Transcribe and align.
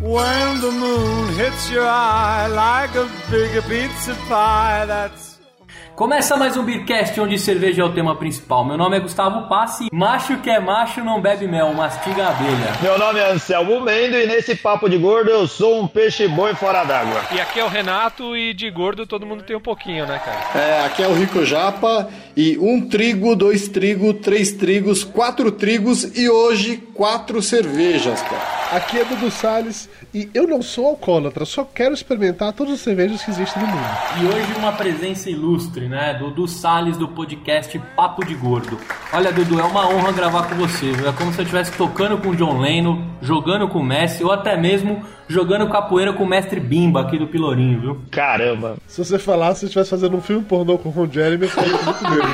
When 0.00 0.60
the 0.60 0.70
moon 0.70 1.34
hits 1.34 1.70
your 1.70 1.86
eye 1.86 2.46
like 2.48 2.94
a 2.94 3.10
big 3.30 3.62
pizza 3.64 4.14
pie, 4.28 4.86
that's 4.86 5.33
Começa 5.96 6.36
mais 6.36 6.56
um 6.56 6.64
Beercast 6.64 7.20
onde 7.20 7.38
cerveja 7.38 7.82
é 7.82 7.84
o 7.84 7.92
tema 7.92 8.16
principal. 8.16 8.64
Meu 8.64 8.76
nome 8.76 8.96
é 8.96 9.00
Gustavo 9.00 9.48
Passi. 9.48 9.86
Macho 9.92 10.38
que 10.38 10.50
é 10.50 10.58
macho 10.58 11.04
não 11.04 11.20
bebe 11.20 11.46
mel, 11.46 11.72
mastiga 11.72 12.24
a 12.24 12.30
abelha. 12.30 12.72
Meu 12.82 12.98
nome 12.98 13.20
é 13.20 13.30
Anselmo 13.30 13.80
Mendo 13.80 14.16
e 14.16 14.26
nesse 14.26 14.56
papo 14.56 14.88
de 14.88 14.98
gordo 14.98 15.30
eu 15.30 15.46
sou 15.46 15.80
um 15.80 15.86
peixe 15.86 16.26
boi 16.26 16.52
fora 16.56 16.82
d'água. 16.82 17.22
E 17.30 17.40
aqui 17.40 17.60
é 17.60 17.64
o 17.64 17.68
Renato 17.68 18.36
e 18.36 18.52
de 18.52 18.68
gordo 18.72 19.06
todo 19.06 19.24
mundo 19.24 19.44
tem 19.44 19.54
um 19.54 19.60
pouquinho, 19.60 20.04
né, 20.04 20.18
cara? 20.18 20.60
É, 20.60 20.84
aqui 20.84 21.00
é 21.00 21.06
o 21.06 21.14
Rico 21.14 21.44
Japa 21.44 22.08
e 22.36 22.58
um 22.58 22.88
trigo, 22.88 23.36
dois 23.36 23.68
trigo, 23.68 24.12
três 24.14 24.50
trigos, 24.50 25.04
quatro 25.04 25.52
trigos 25.52 26.18
e 26.18 26.28
hoje 26.28 26.76
quatro 26.92 27.40
cervejas, 27.40 28.20
cara. 28.20 28.63
Aqui 28.74 28.98
é 28.98 29.04
Dudu 29.04 29.30
Salles 29.30 29.88
e 30.12 30.28
eu 30.34 30.48
não 30.48 30.60
sou 30.60 30.86
alcoólatra, 30.86 31.44
só 31.44 31.64
quero 31.64 31.94
experimentar 31.94 32.52
todas 32.52 32.74
as 32.74 32.80
cervejas 32.80 33.22
que 33.22 33.30
existem 33.30 33.62
no 33.62 33.68
mundo. 33.68 33.86
E 34.20 34.26
hoje 34.26 34.52
uma 34.58 34.72
presença 34.72 35.30
ilustre, 35.30 35.86
né? 35.86 36.14
Dudu 36.14 36.48
Salles 36.48 36.96
do 36.96 37.06
podcast 37.06 37.78
Papo 37.94 38.26
de 38.26 38.34
Gordo. 38.34 38.76
Olha, 39.12 39.30
Dudu, 39.30 39.60
é 39.60 39.62
uma 39.62 39.88
honra 39.88 40.10
gravar 40.10 40.48
com 40.48 40.56
você. 40.56 40.90
viu? 40.90 41.08
É 41.08 41.12
como 41.12 41.32
se 41.32 41.38
eu 41.38 41.44
estivesse 41.44 41.70
tocando 41.76 42.18
com 42.18 42.30
o 42.30 42.34
John 42.34 42.58
Lennon, 42.58 43.00
jogando 43.22 43.68
com 43.68 43.78
o 43.78 43.84
Messi 43.84 44.24
ou 44.24 44.32
até 44.32 44.56
mesmo 44.56 45.04
jogando 45.28 45.70
capoeira 45.70 46.12
com 46.12 46.24
o 46.24 46.26
mestre 46.26 46.58
Bimba 46.58 47.00
aqui 47.02 47.16
do 47.16 47.28
Pilorinho, 47.28 47.80
viu? 47.80 48.02
Caramba. 48.10 48.76
Se 48.88 49.04
você 49.04 49.20
falasse 49.20 49.60
se 49.60 49.66
estivesse 49.66 49.90
fazendo 49.90 50.16
um 50.16 50.20
filme 50.20 50.44
pornô 50.44 50.78
com 50.78 50.88
o 50.88 50.92
Ron 50.92 51.08
Jeremy, 51.08 51.46
eu 51.46 51.84
muito 51.84 52.10
medo. 52.10 52.26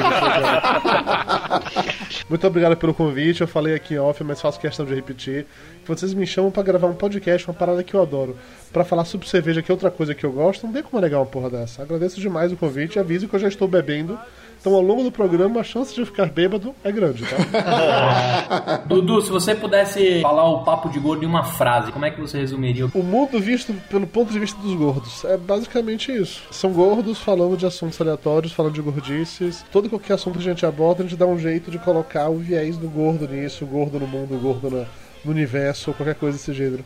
Muito 2.29 2.47
obrigado 2.47 2.77
pelo 2.77 2.95
convite. 2.95 3.41
Eu 3.41 3.49
falei 3.49 3.75
aqui 3.75 3.99
off, 3.99 4.23
mas 4.25 4.41
faço 4.41 4.61
questão 4.61 4.85
de 4.85 4.95
repetir. 4.95 5.47
Vocês 5.87 6.15
me 6.15 6.27
chamam 6.27 6.51
pra 6.51 6.63
gravar 6.63 6.89
um 6.89 6.95
podcast, 6.95 7.49
uma 7.49 7.55
parada 7.55 7.83
que 7.83 7.95
eu 7.95 8.03
adoro. 8.03 8.37
Pra 8.73 8.85
falar 8.85 9.05
sobre 9.05 9.29
cerveja, 9.29 9.63
que 9.63 9.71
é 9.71 9.75
outra 9.75 9.91
coisa 9.91 10.15
que 10.15 10.25
eu 10.25 10.33
gosto. 10.33 10.67
Não 10.67 10.73
tem 10.73 10.83
como 10.83 11.01
negar 11.01 11.19
uma 11.19 11.27
porra 11.27 11.51
dessa. 11.51 11.83
Agradeço 11.83 12.21
demais 12.21 12.53
o 12.53 12.57
convite. 12.57 12.99
Aviso 12.99 13.29
que 13.29 13.35
eu 13.35 13.41
já 13.41 13.49
estou 13.49 13.69
bebendo. 13.69 14.19
Então, 14.61 14.75
ao 14.75 14.83
longo 14.83 15.03
do 15.03 15.11
programa, 15.11 15.61
a 15.61 15.65
chance 15.65 15.95
de 15.95 16.01
eu 16.01 16.07
ficar 16.07 16.27
bêbado 16.27 16.75
é 16.85 16.93
grande, 16.93 17.25
tá? 17.25 18.83
Dudu, 18.87 19.23
se 19.23 19.31
você 19.31 19.55
pudesse 19.55 20.21
falar 20.21 20.45
o 20.51 20.63
Papo 20.65 20.91
de 20.91 20.99
Gordo 20.99 21.25
em 21.25 21.27
uma 21.27 21.45
frase, 21.45 21.91
como 21.91 22.05
é 22.05 22.11
que 22.11 22.21
você 22.21 22.39
resumiria? 22.39 22.87
O 22.95 23.03
mundo 23.03 23.41
visto 23.41 23.73
pelo 23.89 24.07
ponto 24.07 24.31
de 24.33 24.39
vista 24.39 24.61
dos 24.61 24.75
gordos. 24.75 25.25
É 25.25 25.37
basicamente 25.37 26.13
isso. 26.13 26.43
São 26.51 26.73
gordos 26.73 27.19
falando 27.19 27.57
de 27.57 27.65
assuntos 27.65 27.99
aleatórios, 28.01 28.53
falando 28.53 28.75
de 28.75 28.83
gordices. 28.83 29.65
Todo 29.73 29.89
qualquer 29.89 30.15
assunto 30.15 30.35
que 30.39 30.41
a 30.47 30.51
gente 30.53 30.67
aborda, 30.67 31.03
a 31.03 31.07
gente 31.07 31.17
dá 31.19 31.27
um 31.27 31.39
jeito 31.39 31.71
de 31.71 31.79
colocar 31.79 32.29
o 32.29 32.37
viés 32.37 32.77
do 32.77 32.89
gordo 32.89 33.27
nisso, 33.27 33.65
o 33.65 33.67
gordo 33.67 33.99
no 33.99 34.07
mundo, 34.07 34.35
o 34.35 34.39
gordo 34.39 34.71
na- 34.71 34.85
no 35.25 35.33
universo, 35.33 35.91
ou 35.91 35.95
qualquer 35.95 36.15
coisa 36.15 36.39
desse 36.39 36.53
gênero. 36.53 36.83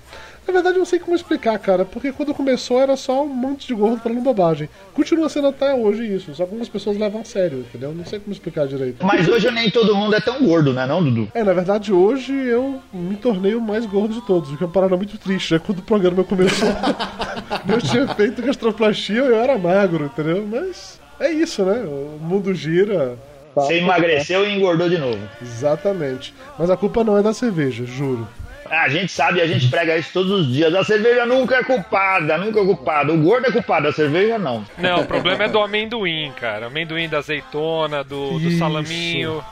Na 0.47 0.53
verdade, 0.53 0.77
eu 0.77 0.81
não 0.81 0.85
sei 0.87 0.99
como 0.99 1.17
explicar, 1.17 1.59
cara, 1.59 1.85
porque 1.85 2.13
quando 2.13 2.35
começou 2.35 2.79
era 2.79 2.97
só 2.97 3.25
um 3.25 3.29
monte 3.29 3.67
de 3.67 3.75
gordo 3.75 4.01
falando 4.03 4.21
bobagem. 4.21 4.69
Continua 4.93 5.29
sendo 5.29 5.49
até 5.49 5.75
hoje 5.75 6.07
isso, 6.07 6.35
só 6.35 6.37
que 6.37 6.43
algumas 6.43 6.69
pessoas 6.69 6.99
levam 6.99 7.23
a 7.23 7.25
sério, 7.25 7.61
entendeu? 7.61 7.95
Não 7.95 8.05
sei 8.05 8.19
como 8.21 8.33
explicar 8.33 8.67
direito. 8.67 9.05
Mas 9.05 9.27
hoje 9.27 9.51
nem 9.51 9.71
todo 9.71 9.97
mundo 9.97 10.15
é 10.15 10.21
tão 10.21 10.45
gordo, 10.45 10.73
né 10.75 10.87
não, 10.87 11.03
Dudu? 11.03 11.29
É, 11.35 11.43
na 11.43 11.53
verdade, 11.55 11.93
hoje 11.93 12.33
eu 12.33 12.81
me 12.93 13.17
tornei 13.17 13.55
o 13.55 13.61
mais 13.61 13.87
gordo 13.87 14.15
de 14.15 14.27
todos, 14.27 14.53
o 14.53 14.57
que 14.57 14.63
é 14.63 14.67
uma 14.67 14.73
parada 14.73 14.97
muito 14.97 15.17
triste. 15.17 15.55
É 15.55 15.59
quando 15.59 15.79
o 15.79 15.83
programa 15.83 16.23
começou, 16.23 16.69
eu 17.67 17.81
tinha 17.81 18.07
feito 18.09 18.43
gastroplastia 18.43 19.15
e 19.15 19.19
eu 19.19 19.37
era 19.37 19.57
magro, 19.57 20.05
entendeu? 20.07 20.47
Mas 20.47 21.01
é 21.19 21.31
isso, 21.33 21.65
né? 21.65 21.85
O 21.87 22.19
mundo 22.21 22.55
gira. 22.55 23.17
Você 23.55 23.75
emagreceu 23.79 24.47
e 24.47 24.53
engordou 24.53 24.89
de 24.91 24.99
novo. 24.99 25.21
Exatamente. 25.41 26.35
Mas 26.59 26.69
a 26.71 26.77
culpa 26.77 27.03
não 27.05 27.17
é 27.17 27.23
da 27.23 27.33
cerveja, 27.33 27.85
juro. 27.87 28.27
A 28.71 28.89
gente 28.89 29.13
sabe, 29.13 29.41
a 29.41 29.47
gente 29.47 29.69
prega 29.69 29.97
isso 29.97 30.11
todos 30.13 30.31
os 30.31 30.53
dias. 30.53 30.75
A 30.75 30.83
cerveja 30.85 31.27
nunca 31.27 31.57
é 31.57 31.63
culpada, 31.65 32.39
nunca 32.39 32.61
é 32.61 32.65
culpada. 32.65 33.13
O 33.13 33.19
gordo 33.19 33.47
é 33.47 33.53
culpado, 33.53 33.89
a 33.89 33.93
cerveja 33.93 34.39
não. 34.39 34.65
Não, 34.79 35.03
o 35.03 35.07
problema 35.07 35.45
é 35.45 35.49
do 35.49 35.61
amendoim, 35.61 36.33
cara. 36.33 36.67
Amendoim 36.67 37.09
da 37.09 37.19
azeitona, 37.19 38.03
do, 38.03 38.39
do 38.39 38.51
salaminho. 38.59 39.45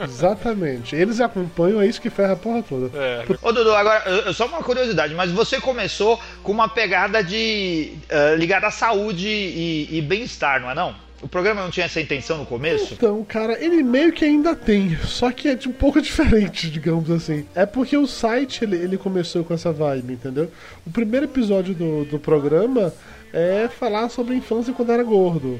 Exatamente. 0.00 0.96
Eles 0.96 1.20
acompanham, 1.20 1.80
é 1.80 1.86
isso 1.86 2.00
que 2.00 2.10
ferra 2.10 2.32
a 2.32 2.36
porra 2.36 2.62
toda. 2.62 2.90
É. 2.96 3.24
Ô 3.42 3.52
Dudu, 3.52 3.74
agora, 3.74 4.32
só 4.32 4.46
uma 4.46 4.62
curiosidade, 4.62 5.14
mas 5.14 5.30
você 5.30 5.60
começou 5.60 6.18
com 6.42 6.52
uma 6.52 6.68
pegada 6.68 7.22
de. 7.22 7.92
eh, 8.08 8.34
ligada 8.36 8.66
à 8.66 8.70
saúde 8.70 9.28
e, 9.28 9.88
e 9.98 10.00
bem-estar, 10.00 10.60
não 10.60 10.70
é 10.70 10.74
não? 10.74 11.03
O 11.22 11.28
programa 11.28 11.62
não 11.62 11.70
tinha 11.70 11.86
essa 11.86 12.00
intenção 12.00 12.38
no 12.38 12.44
começo? 12.44 12.94
Então, 12.94 13.24
cara, 13.24 13.62
ele 13.64 13.82
meio 13.82 14.12
que 14.12 14.24
ainda 14.24 14.54
tem, 14.54 14.96
só 15.04 15.30
que 15.30 15.48
é 15.48 15.58
um 15.66 15.72
pouco 15.72 16.00
diferente, 16.02 16.70
digamos 16.70 17.10
assim. 17.10 17.46
É 17.54 17.64
porque 17.64 17.96
o 17.96 18.06
site 18.06 18.64
ele, 18.64 18.76
ele 18.76 18.98
começou 18.98 19.42
com 19.42 19.54
essa 19.54 19.72
vibe, 19.72 20.12
entendeu? 20.12 20.50
O 20.86 20.90
primeiro 20.90 21.26
episódio 21.26 21.74
do, 21.74 22.04
do 22.04 22.18
programa 22.18 22.92
é 23.32 23.68
falar 23.68 24.08
sobre 24.10 24.34
a 24.34 24.36
infância 24.36 24.72
quando 24.72 24.92
era 24.92 25.02
gordo. 25.02 25.58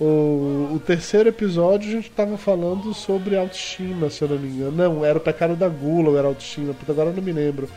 O, 0.00 0.70
o 0.74 0.82
terceiro 0.84 1.28
episódio 1.28 1.90
a 1.90 1.92
gente 1.92 2.10
tava 2.10 2.38
falando 2.38 2.94
sobre 2.94 3.36
autoestima, 3.36 4.08
se 4.08 4.22
eu 4.22 4.28
não 4.28 4.38
me 4.38 4.48
engano. 4.48 4.72
Não, 4.72 5.04
era 5.04 5.18
o 5.18 5.20
pecado 5.20 5.54
da 5.54 5.68
gula 5.68 6.08
ou 6.08 6.18
era 6.18 6.26
autoestima, 6.26 6.72
puta, 6.72 6.92
agora 6.92 7.10
eu 7.10 7.14
não 7.14 7.22
me 7.22 7.32
lembro. 7.32 7.68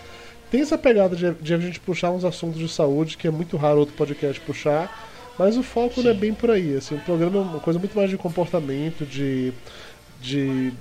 Tem 0.49 0.61
essa 0.61 0.77
pegada 0.77 1.15
de, 1.15 1.31
de 1.33 1.53
a 1.53 1.57
gente 1.57 1.81
puxar 1.81 2.11
uns 2.11 2.23
assuntos 2.23 2.59
de 2.59 2.69
saúde, 2.69 3.17
que 3.17 3.27
é 3.27 3.31
muito 3.31 3.57
raro 3.57 3.79
outro 3.79 3.95
podcast 3.95 4.39
puxar, 4.39 5.11
mas 5.37 5.57
o 5.57 5.63
foco 5.63 6.01
não 6.01 6.11
é 6.11 6.13
bem 6.13 6.33
por 6.33 6.51
aí. 6.51 6.75
Assim, 6.75 6.95
o 6.95 6.99
programa 6.99 7.37
é 7.37 7.41
uma 7.41 7.59
coisa 7.59 7.79
muito 7.79 7.95
mais 7.95 8.09
de 8.09 8.17
comportamento, 8.17 9.05
de. 9.05 9.53
de 10.21 10.73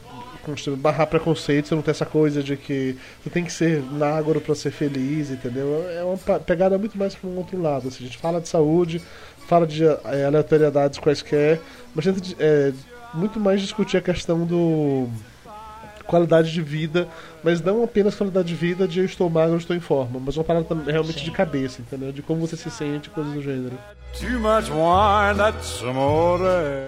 barrar 0.79 1.07
preconceito, 1.07 1.69
você 1.69 1.75
não 1.77 1.83
tem 1.83 1.93
essa 1.93 2.05
coisa 2.05 2.43
de 2.43 2.57
que 2.57 2.97
você 3.23 3.31
tem 3.31 3.45
que 3.45 3.53
ser 3.53 3.81
magro 3.81 4.41
pra 4.41 4.57
ser 4.57 4.73
feliz, 4.73 5.31
entendeu? 5.31 5.85
É 5.89 6.03
uma 6.03 6.41
pegada 6.41 6.77
muito 6.77 6.99
mais 6.99 7.15
para 7.15 7.31
um 7.31 7.37
outro 7.37 7.61
lado. 7.63 7.87
Assim, 7.87 8.03
a 8.03 8.07
gente 8.09 8.19
fala 8.19 8.41
de 8.41 8.49
saúde, 8.49 9.01
fala 9.47 9.67
de 9.67 9.85
é, 9.85 10.25
aleatoriedades 10.27 10.99
quaisquer, 10.99 11.61
mas 11.95 12.05
tenta 12.05 12.21
é, 12.41 12.73
muito 13.15 13.39
mais 13.39 13.61
discutir 13.61 13.99
a 13.99 14.01
questão 14.01 14.45
do 14.45 15.09
qualidade 16.03 16.53
de 16.53 16.61
vida, 16.63 17.09
mas 17.43 17.61
não 17.63 17.83
apenas 17.83 18.15
qualidade 18.15 18.49
de 18.49 18.55
vida 18.55 18.87
de 18.87 19.01
eu 19.01 19.05
estou 19.05 19.29
magro, 19.31 19.55
eu 19.55 19.59
estou 19.59 19.75
em 19.77 19.81
forma, 19.81 20.21
mas 20.25 20.37
uma 20.37 20.45
parada 20.45 20.67
realmente 20.87 21.25
de 21.25 21.31
cabeça, 21.31 21.81
entendeu? 21.81 22.13
De 22.13 22.23
como 22.23 22.41
você 22.41 22.57
se 22.57 22.71
sente, 22.71 23.11
coisas 23.11 23.33
do 23.33 23.43
gênero. 23.43 23.77
Too 24.19 24.39
much 24.41 24.69
wine, 24.69 25.39
that's 25.39 25.83
amore. 25.83 26.43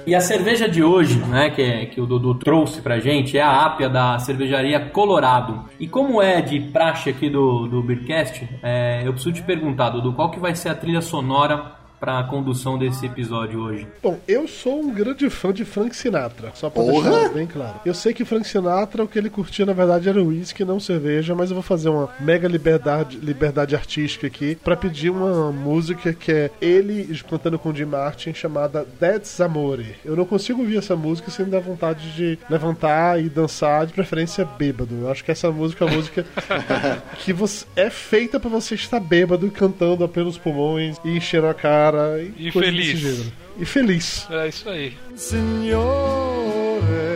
E 0.06 0.14
a 0.14 0.20
cerveja 0.20 0.68
de 0.68 0.82
hoje, 0.82 1.18
né, 1.20 1.48
que, 1.50 1.62
é- 1.62 1.86
que 1.86 2.00
o 2.00 2.06
Dudu 2.06 2.34
trouxe 2.34 2.82
pra 2.82 3.00
gente, 3.00 3.38
é 3.38 3.42
a 3.42 3.64
Ápia 3.64 3.88
da 3.88 4.18
cervejaria 4.18 4.78
Colorado. 4.90 5.64
E 5.80 5.88
como 5.88 6.20
é 6.20 6.42
de 6.42 6.60
praxe 6.60 7.08
aqui 7.10 7.30
do, 7.30 7.66
do 7.66 7.82
Beercast, 7.82 8.46
é, 8.62 9.02
eu 9.06 9.12
preciso 9.12 9.34
te 9.34 9.42
perguntar, 9.42 9.88
Dudu, 9.90 10.12
qual 10.12 10.30
que 10.30 10.38
vai 10.38 10.54
ser 10.54 10.68
a 10.68 10.74
trilha 10.74 11.00
sonora 11.00 11.72
pra 12.04 12.22
condução 12.24 12.76
desse 12.76 13.06
episódio 13.06 13.60
hoje? 13.60 13.86
Bom, 14.02 14.18
eu 14.28 14.46
sou 14.46 14.78
um 14.78 14.92
grande 14.92 15.30
fã 15.30 15.54
de 15.54 15.64
Frank 15.64 15.96
Sinatra, 15.96 16.52
só 16.54 16.68
pra 16.68 16.82
Porra! 16.82 17.10
deixar 17.10 17.28
bem 17.30 17.46
claro. 17.46 17.80
Eu 17.82 17.94
sei 17.94 18.12
que 18.12 18.26
Frank 18.26 18.46
Sinatra, 18.46 19.02
o 19.02 19.08
que 19.08 19.18
ele 19.18 19.30
curtia 19.30 19.64
na 19.64 19.72
verdade 19.72 20.06
era 20.06 20.22
uísque, 20.22 20.66
não 20.66 20.78
cerveja, 20.78 21.34
mas 21.34 21.48
eu 21.48 21.54
vou 21.54 21.62
fazer 21.62 21.88
uma 21.88 22.10
mega 22.20 22.46
liberdade, 22.46 23.16
liberdade 23.16 23.74
artística 23.74 24.26
aqui 24.26 24.54
pra 24.54 24.76
pedir 24.76 25.08
uma 25.08 25.50
música 25.50 26.12
que 26.12 26.30
é 26.30 26.50
ele 26.60 27.18
cantando 27.26 27.58
com 27.58 27.70
o 27.70 27.74
Jim 27.74 27.86
Martin 27.86 28.34
chamada 28.34 28.86
That's 29.00 29.40
Amore. 29.40 29.96
Eu 30.04 30.14
não 30.14 30.26
consigo 30.26 30.60
ouvir 30.60 30.76
essa 30.76 30.94
música 30.94 31.30
sem 31.30 31.46
dar 31.46 31.60
vontade 31.60 32.12
de 32.12 32.38
levantar 32.50 33.18
e 33.18 33.30
dançar, 33.30 33.86
de 33.86 33.94
preferência 33.94 34.44
bêbado. 34.44 34.94
Eu 34.94 35.10
acho 35.10 35.24
que 35.24 35.30
essa 35.30 35.50
música 35.50 35.86
é 35.86 35.88
uma 35.88 35.96
música 35.96 36.26
que 37.24 37.32
você, 37.32 37.64
é 37.74 37.88
feita 37.88 38.38
pra 38.38 38.50
você 38.50 38.74
estar 38.74 39.00
bêbado, 39.00 39.50
cantando 39.50 40.04
a 40.04 40.08
pelos 40.08 40.36
pulmões 40.36 40.98
e 41.02 41.16
enchendo 41.16 41.46
a 41.46 41.54
cara 41.54 41.93
e, 42.38 42.48
E 42.48 42.52
feliz. 42.52 43.32
E 43.58 43.64
feliz. 43.64 44.26
É 44.30 44.48
isso 44.48 44.68
aí. 44.68 44.92
Signore. 45.16 47.13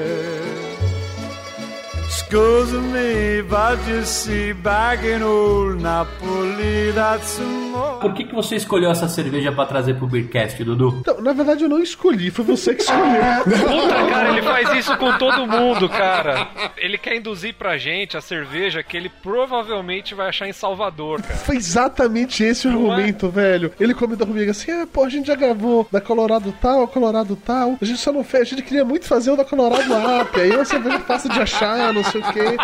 Scusa 2.29 2.79
me, 2.79 3.43
but 3.43 3.79
you 3.89 4.05
see, 4.05 4.53
back 4.53 5.03
in 5.03 5.23
old 5.23 5.83
Napoli, 5.83 6.93
that's 6.95 7.41
amore. 7.41 8.01
Por 8.03 8.13
que, 8.13 8.25
que 8.25 8.35
você 8.35 8.57
escolheu 8.57 8.91
essa 8.91 9.09
cerveja 9.09 9.51
pra 9.51 9.65
trazer 9.65 9.95
pro 9.95 10.07
Beercast, 10.07 10.63
Dudu? 10.63 10.99
Então, 11.01 11.23
na 11.23 11.33
verdade 11.33 11.65
eu 11.65 11.71
não 11.71 11.81
escolhi, 11.83 12.31
foi 12.31 12.45
você 12.45 12.75
que 12.75 12.83
escolheu. 12.83 13.23
Puta, 13.45 13.95
cara, 14.13 14.29
ele 14.29 14.43
faz 14.43 14.73
isso 14.77 14.95
com 14.99 15.17
todo 15.17 15.47
mundo, 15.47 15.89
cara. 15.89 16.49
Ele 16.77 16.99
quer 16.99 17.17
induzir 17.17 17.55
pra 17.55 17.79
gente 17.79 18.15
a 18.15 18.21
cerveja 18.21 18.83
que 18.83 18.95
ele 18.95 19.09
provavelmente 19.09 20.15
vai 20.15 20.29
achar 20.29 20.47
em 20.47 20.53
Salvador, 20.53 21.23
cara. 21.23 21.35
Foi 21.37 21.57
exatamente 21.57 22.45
esse 22.45 22.69
o 22.69 22.73
Não 22.73 22.89
é? 22.89 22.95
argumento, 22.97 23.31
velho. 23.31 23.73
Ele 23.81 23.95
comentou 23.95 24.27
comigo 24.27 24.51
assim: 24.51 24.71
ah, 24.71 24.87
pô, 24.93 25.03
a 25.05 25.09
gente 25.09 25.29
já 25.29 25.35
gravou 25.35 25.89
da 25.91 26.01
Colorado 26.01 26.55
tal, 26.61 26.87
Colorado 26.89 27.37
tal. 27.37 27.79
A 27.81 27.85
gente 27.87 27.99
só 28.01 28.13
não 28.13 28.23
fez, 28.23 28.43
a 28.43 28.51
gente 28.51 28.63
queria 28.65 28.85
muito 28.85 29.07
fazer 29.07 29.31
o 29.31 29.37
da 29.37 29.47
Colorado 29.47 29.95
Ápia. 29.95 30.43
Aí 30.43 30.51
uma 30.55 30.65
cerveja 30.67 30.99
fácil 31.01 31.31
de 31.31 31.41
achar, 31.41 31.91
não 31.95 32.05
sei 32.05 32.18
o 32.21 32.33
quê. 32.33 32.57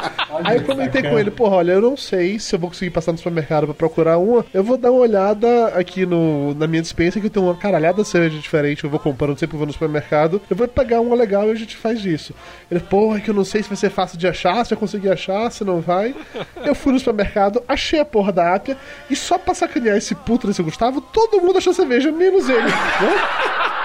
Aí 0.45 0.57
eu 0.57 0.65
comentei 0.65 1.03
com 1.03 1.19
ele: 1.19 1.31
porra, 1.31 1.57
olha, 1.57 1.73
eu 1.73 1.81
não 1.81 1.97
sei 1.97 2.39
se 2.39 2.55
eu 2.55 2.59
vou 2.59 2.71
conseguir 2.71 2.91
passar 2.91 3.13
no 3.13 3.19
supermercado 3.19 3.67
pra 3.67 3.75
procurar 3.75 4.19
uma. 4.19 4.45
Eu 4.53 4.65
vou 4.65 4.77
dar 4.77 4.91
uma 4.91 5.01
olhada 5.01 5.69
aqui 5.69 6.07
no, 6.07 6.55
na 6.55 6.67
minha 6.67 6.83
dispensa 6.83 7.21
que 7.21 7.27
eu 7.27 7.31
tenho 7.31 7.47
uma 7.47 7.55
caralhada 7.55 8.03
de 8.03 8.09
cerveja 8.09 8.39
diferente, 8.39 8.85
eu 8.85 8.91
vou 8.91 9.01
comprando, 9.01 9.39
sempre 9.39 9.57
vou 9.57 9.67
no 9.67 9.73
supermercado. 9.73 10.41
Eu 10.49 10.57
vou 10.57 10.67
pegar 10.69 11.01
uma 11.01 11.15
legal 11.15 11.49
e 11.49 11.53
a 11.53 11.55
gente 11.55 11.77
faz 11.77 12.05
isso. 12.05 12.35
Ele, 12.71 12.81
porra, 12.81 13.21
que 13.21 13.31
eu 13.31 13.35
não 13.35 13.45
sei 13.45 13.63
se 13.63 13.69
vai 13.69 13.77
ser 13.77 13.91
fácil 13.91 14.19
de 14.19 14.27
achar, 14.27 14.65
se 14.65 14.75
eu 14.75 14.79
conseguir 14.79 15.11
achar, 15.11 15.51
se 15.51 15.65
não 15.65 15.81
vai. 15.81 16.15
Eu 16.65 16.75
fui 16.75 16.93
no 16.93 16.99
supermercado, 16.99 17.63
achei 17.69 18.01
a 18.01 18.05
porra 18.05 18.33
da 18.33 18.55
Ápia 18.55 18.77
e 19.09 19.17
só 19.17 19.39
pra 19.39 19.55
sacanear 19.55 19.97
esse 19.97 20.15
puto 20.15 20.47
desse 20.47 20.63
Gustavo, 20.63 21.01
todo 21.01 21.41
mundo 21.41 21.59
achou 21.59 21.73
cerveja, 21.73 22.11
menos 22.11 22.49
ele. 22.49 22.63
Né? 22.63 23.84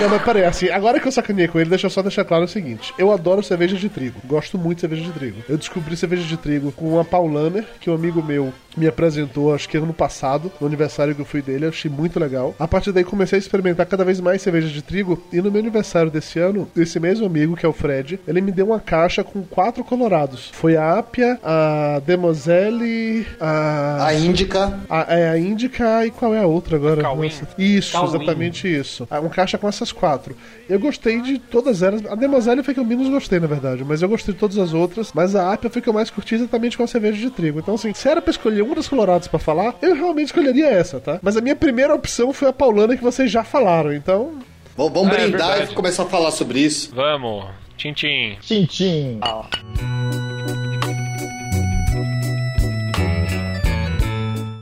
Não, 0.00 0.08
mas 0.08 0.22
peraí, 0.22 0.44
assim, 0.44 0.68
agora 0.70 0.98
que 0.98 1.06
eu 1.06 1.12
sacaneei 1.12 1.46
com 1.46 1.60
ele, 1.60 1.70
deixa 1.70 1.86
eu 1.86 1.90
só 1.90 2.02
deixar 2.02 2.24
claro 2.24 2.44
o 2.44 2.48
seguinte: 2.48 2.92
eu 2.98 3.12
adoro 3.12 3.42
cerveja 3.42 3.76
de 3.76 3.88
trigo, 3.88 4.20
gosto 4.24 4.58
muito 4.58 4.78
de 4.78 4.80
cerveja 4.82 5.02
de 5.02 5.12
trigo. 5.12 5.42
Eu 5.48 5.56
descobri 5.56 5.96
cerveja 5.96 6.24
de 6.24 6.36
trigo 6.36 6.72
com 6.72 6.94
uma 6.94 7.04
Paulaner, 7.04 7.64
que 7.80 7.88
um 7.88 7.94
amigo 7.94 8.22
meu 8.22 8.52
me 8.76 8.86
apresentou, 8.86 9.54
acho 9.54 9.68
que 9.68 9.76
ano 9.76 9.92
passado, 9.92 10.50
no 10.60 10.66
aniversário 10.66 11.14
que 11.14 11.20
eu 11.20 11.24
fui 11.24 11.42
dele, 11.42 11.64
eu 11.66 11.68
achei 11.70 11.90
muito 11.90 12.18
legal. 12.18 12.54
A 12.58 12.66
partir 12.68 12.92
daí 12.92 13.04
comecei 13.04 13.36
a 13.38 13.40
experimentar 13.40 13.86
cada 13.86 14.04
vez 14.04 14.20
mais 14.20 14.42
cerveja 14.42 14.68
de 14.68 14.82
trigo, 14.82 15.22
e 15.32 15.40
no 15.40 15.50
meu 15.50 15.60
aniversário 15.60 16.10
desse 16.10 16.38
ano, 16.38 16.68
esse 16.76 16.98
mesmo 17.00 17.26
amigo, 17.26 17.56
que 17.56 17.64
é 17.66 17.68
o 17.68 17.72
Fred, 17.72 18.18
ele 18.26 18.40
me 18.40 18.52
deu 18.52 18.66
uma 18.66 18.80
caixa 18.80 19.22
com 19.24 19.42
quatro 19.42 19.82
colorados. 19.84 20.50
Foi 20.52 20.76
a 20.76 20.98
Apia, 20.98 21.38
a 21.42 22.00
Demoselle, 22.48 23.26
a. 23.40 24.06
A 24.06 24.14
Índica. 24.14 24.80
A, 24.88 25.14
é 25.14 25.28
a 25.30 25.38
Índica 25.38 26.06
e 26.06 26.10
qual 26.10 26.34
é 26.34 26.40
a 26.40 26.46
outra 26.46 26.76
agora? 26.76 27.02
Cauim. 27.02 27.28
Nossa. 27.28 27.48
Isso, 27.58 27.92
Cauim. 27.92 28.08
exatamente 28.08 28.68
isso. 28.68 29.06
Ah, 29.10 29.20
Uma 29.20 29.30
caixa 29.30 29.56
com 29.58 29.68
essas 29.68 29.92
quatro. 29.92 30.36
Eu 30.68 30.78
gostei 30.78 31.20
de 31.20 31.38
todas 31.38 31.82
elas. 31.82 32.04
A 32.06 32.14
Demoselle 32.14 32.62
foi 32.62 32.74
que 32.74 32.80
eu 32.80 32.84
menos 32.84 33.08
gostei, 33.08 33.38
na 33.40 33.46
verdade, 33.46 33.84
mas 33.84 34.02
eu 34.02 34.08
gostei 34.08 34.34
de 34.34 34.40
todas 34.40 34.58
as 34.58 34.72
outras. 34.72 35.10
Mas 35.14 35.34
a 35.36 35.52
Apia 35.52 35.70
foi 35.70 35.80
que 35.82 35.88
eu 35.88 35.92
mais 35.92 36.10
curti 36.10 36.34
exatamente 36.34 36.76
com 36.76 36.82
a 36.82 36.86
cerveja 36.86 37.18
de 37.18 37.30
trigo. 37.30 37.58
Então, 37.58 37.74
assim, 37.74 37.92
se 37.94 38.08
era 38.08 38.20
pra 38.22 38.30
escolher 38.30 38.62
das 38.72 38.86
coloradas 38.86 39.26
pra 39.26 39.40
falar, 39.40 39.74
eu 39.82 39.94
realmente 39.96 40.26
escolheria 40.26 40.68
essa, 40.68 41.00
tá? 41.00 41.18
Mas 41.20 41.36
a 41.36 41.40
minha 41.40 41.56
primeira 41.56 41.92
opção 41.92 42.32
foi 42.32 42.46
a 42.48 42.52
Paulana 42.52 42.96
que 42.96 43.02
vocês 43.02 43.28
já 43.30 43.42
falaram, 43.42 43.92
então. 43.92 44.34
Vamos, 44.76 44.92
vamos 44.92 45.12
É, 45.12 45.22
brindar 45.28 45.48
verdade. 45.50 45.72
e 45.72 45.74
começar 45.74 46.04
a 46.04 46.06
falar 46.06 46.30
sobre 46.30 46.60
isso. 46.60 46.94
Vamos. 46.94 47.46
Tintim. 47.76 48.36
Tintim. 48.40 49.18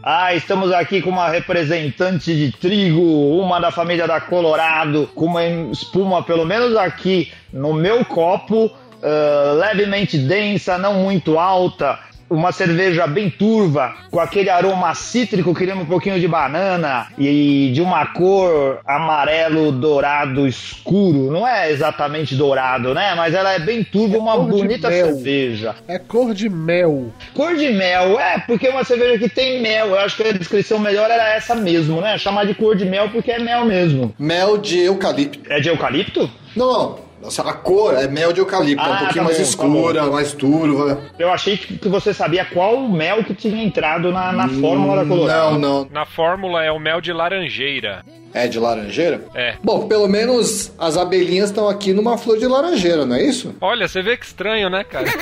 Ah, 0.05 0.35
estamos 0.35 0.73
aqui 0.73 1.01
com 1.01 1.11
uma 1.11 1.29
representante 1.29 2.35
de 2.35 2.51
trigo, 2.51 3.01
uma 3.39 3.61
da 3.61 3.71
família 3.71 4.07
da 4.07 4.21
Colorado, 4.21 5.09
com 5.15 5.27
uma 5.27 5.45
espuma, 5.71 6.25
pelo 6.25 6.45
menos 6.45 6.75
aqui 6.77 7.33
no 7.53 7.73
meu 7.73 8.05
copo, 8.05 8.69
ah, 9.03 9.53
levemente 9.61 10.19
densa, 10.19 10.77
não 10.77 10.95
muito 10.95 11.39
alta. 11.39 11.99
Uma 12.33 12.51
cerveja 12.51 13.07
bem 13.07 13.29
turva, 13.29 13.95
com 14.11 14.19
aquele 14.19 14.49
aroma 14.49 14.95
cítrico 14.95 15.55
que 15.55 15.67
lembra 15.67 15.83
um 15.83 15.87
pouquinho 15.87 16.19
de 16.19 16.27
banana 16.27 17.09
e 17.19 17.71
de 17.75 17.83
uma 17.83 18.07
cor 18.07 18.81
amarelo 18.87 19.71
dourado 19.71 20.47
escuro. 20.47 21.31
Não 21.31 21.47
é 21.47 21.71
exatamente 21.71 22.35
dourado, 22.35 22.95
né? 22.95 23.15
Mas 23.15 23.35
ela 23.35 23.53
é 23.53 23.59
bem 23.59 23.85
turva, 23.85 24.17
uma 24.17 24.35
cor 24.35 24.47
de 24.47 24.63
bonita 24.63 24.91
cerveja. 24.91 25.75
É 25.87 25.99
cor 25.99 26.33
de 26.33 26.49
mel. 26.49 27.13
Cor 27.35 27.55
de 27.55 27.71
mel, 27.71 28.19
é, 28.19 28.39
porque 28.39 28.67
é 28.67 28.71
uma 28.71 28.85
cerveja 28.85 29.19
que 29.19 29.29
tem 29.29 29.61
mel. 29.61 29.89
Eu 29.89 29.99
acho 29.99 30.17
que 30.17 30.23
a 30.23 30.33
descrição 30.33 30.79
melhor 30.79 31.11
era 31.11 31.35
essa 31.35 31.55
mesmo, 31.55 32.01
né? 32.01 32.17
Chamar 32.17 32.47
de 32.47 32.55
cor 32.55 32.75
de 32.75 32.87
mel 32.87 33.11
porque 33.11 33.31
é 33.31 33.39
mel 33.39 33.67
mesmo. 33.67 34.15
Mel 34.19 34.57
de 34.57 34.79
eucalipto. 34.79 35.39
É 35.53 35.61
de 35.61 35.69
eucalipto? 35.69 36.31
Não, 36.57 36.73
não. 36.73 37.12
Nossa, 37.23 37.43
a 37.49 37.53
cor 37.53 37.95
é 37.95 38.09
mel 38.09 38.33
de 38.33 38.41
eucalipto, 38.41 38.85
é 38.85 38.89
um 38.89 38.93
Ah, 38.93 38.99
pouquinho 38.99 39.15
tá 39.15 39.23
mais 39.23 39.37
bom, 39.37 39.43
tá 39.45 39.49
escura, 39.49 40.07
mais 40.11 40.33
turva. 40.33 40.99
Eu 41.17 41.31
achei 41.31 41.57
que 41.57 41.89
você 41.89 42.13
sabia 42.13 42.45
qual 42.45 42.81
mel 42.89 43.23
que 43.23 43.33
tinha 43.33 43.63
entrado 43.63 44.11
na, 44.11 44.33
na 44.33 44.49
fórmula 44.49 45.05
da 45.05 45.09
Colorado. 45.09 45.53
Não, 45.59 45.85
não. 45.85 45.89
Na 45.91 46.05
fórmula 46.05 46.65
é 46.65 46.73
o 46.73 46.81
mel 46.81 47.01
de 47.01 47.13
laranjeira. 47.13 48.05
É 48.35 48.49
de 48.49 48.59
laranjeira? 48.59 49.21
É. 49.35 49.57
Bom, 49.63 49.87
pelo 49.87 50.09
menos 50.09 50.73
as 50.79 50.97
abelhinhas 50.97 51.51
estão 51.51 51.69
aqui 51.69 51.93
numa 51.93 52.17
flor 52.17 52.39
de 52.39 52.47
laranjeira, 52.47 53.05
não 53.05 53.17
é 53.17 53.23
isso? 53.23 53.55
Olha, 53.61 53.87
você 53.87 54.01
vê 54.03 54.17
que 54.17 54.25
estranho, 54.25 54.71
né, 54.71 54.83
cara? 54.85 55.07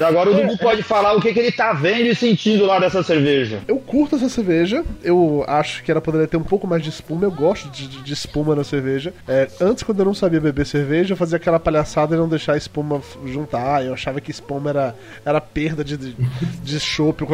Agora 0.00 0.30
o 0.30 0.34
Dudu 0.34 0.58
pode 0.58 0.82
falar 0.82 1.14
o 1.14 1.20
que, 1.20 1.32
que 1.32 1.38
ele 1.38 1.52
tá 1.52 1.72
vendo 1.72 2.06
e 2.06 2.14
sentindo 2.14 2.64
lá 2.66 2.78
dessa 2.78 3.02
cerveja. 3.02 3.60
Eu 3.66 3.78
curto 3.78 4.16
essa 4.16 4.28
cerveja, 4.28 4.84
eu 5.02 5.44
acho 5.46 5.82
que 5.82 5.90
ela 5.90 6.00
poderia 6.00 6.26
ter 6.26 6.36
um 6.36 6.42
pouco 6.44 6.66
mais 6.66 6.82
de 6.82 6.90
espuma, 6.90 7.24
eu 7.24 7.30
gosto 7.30 7.68
de, 7.70 7.86
de- 7.88 8.02
de 8.02 8.12
espuma 8.12 8.54
na 8.54 8.64
cerveja. 8.64 9.12
É, 9.26 9.48
antes, 9.60 9.82
quando 9.82 10.00
eu 10.00 10.04
não 10.04 10.14
sabia 10.14 10.40
beber 10.40 10.66
cerveja, 10.66 11.12
eu 11.14 11.16
fazia 11.16 11.36
aquela 11.36 11.58
palhaçada 11.58 12.14
e 12.14 12.18
não 12.18 12.28
deixar 12.28 12.54
a 12.54 12.56
espuma 12.56 13.00
juntar, 13.26 13.84
eu 13.84 13.94
achava 13.94 14.20
que 14.20 14.30
espuma 14.30 14.70
era, 14.70 14.94
era 15.24 15.40
perda 15.40 15.82
de, 15.84 15.96
de, 15.96 16.16
de 16.62 16.80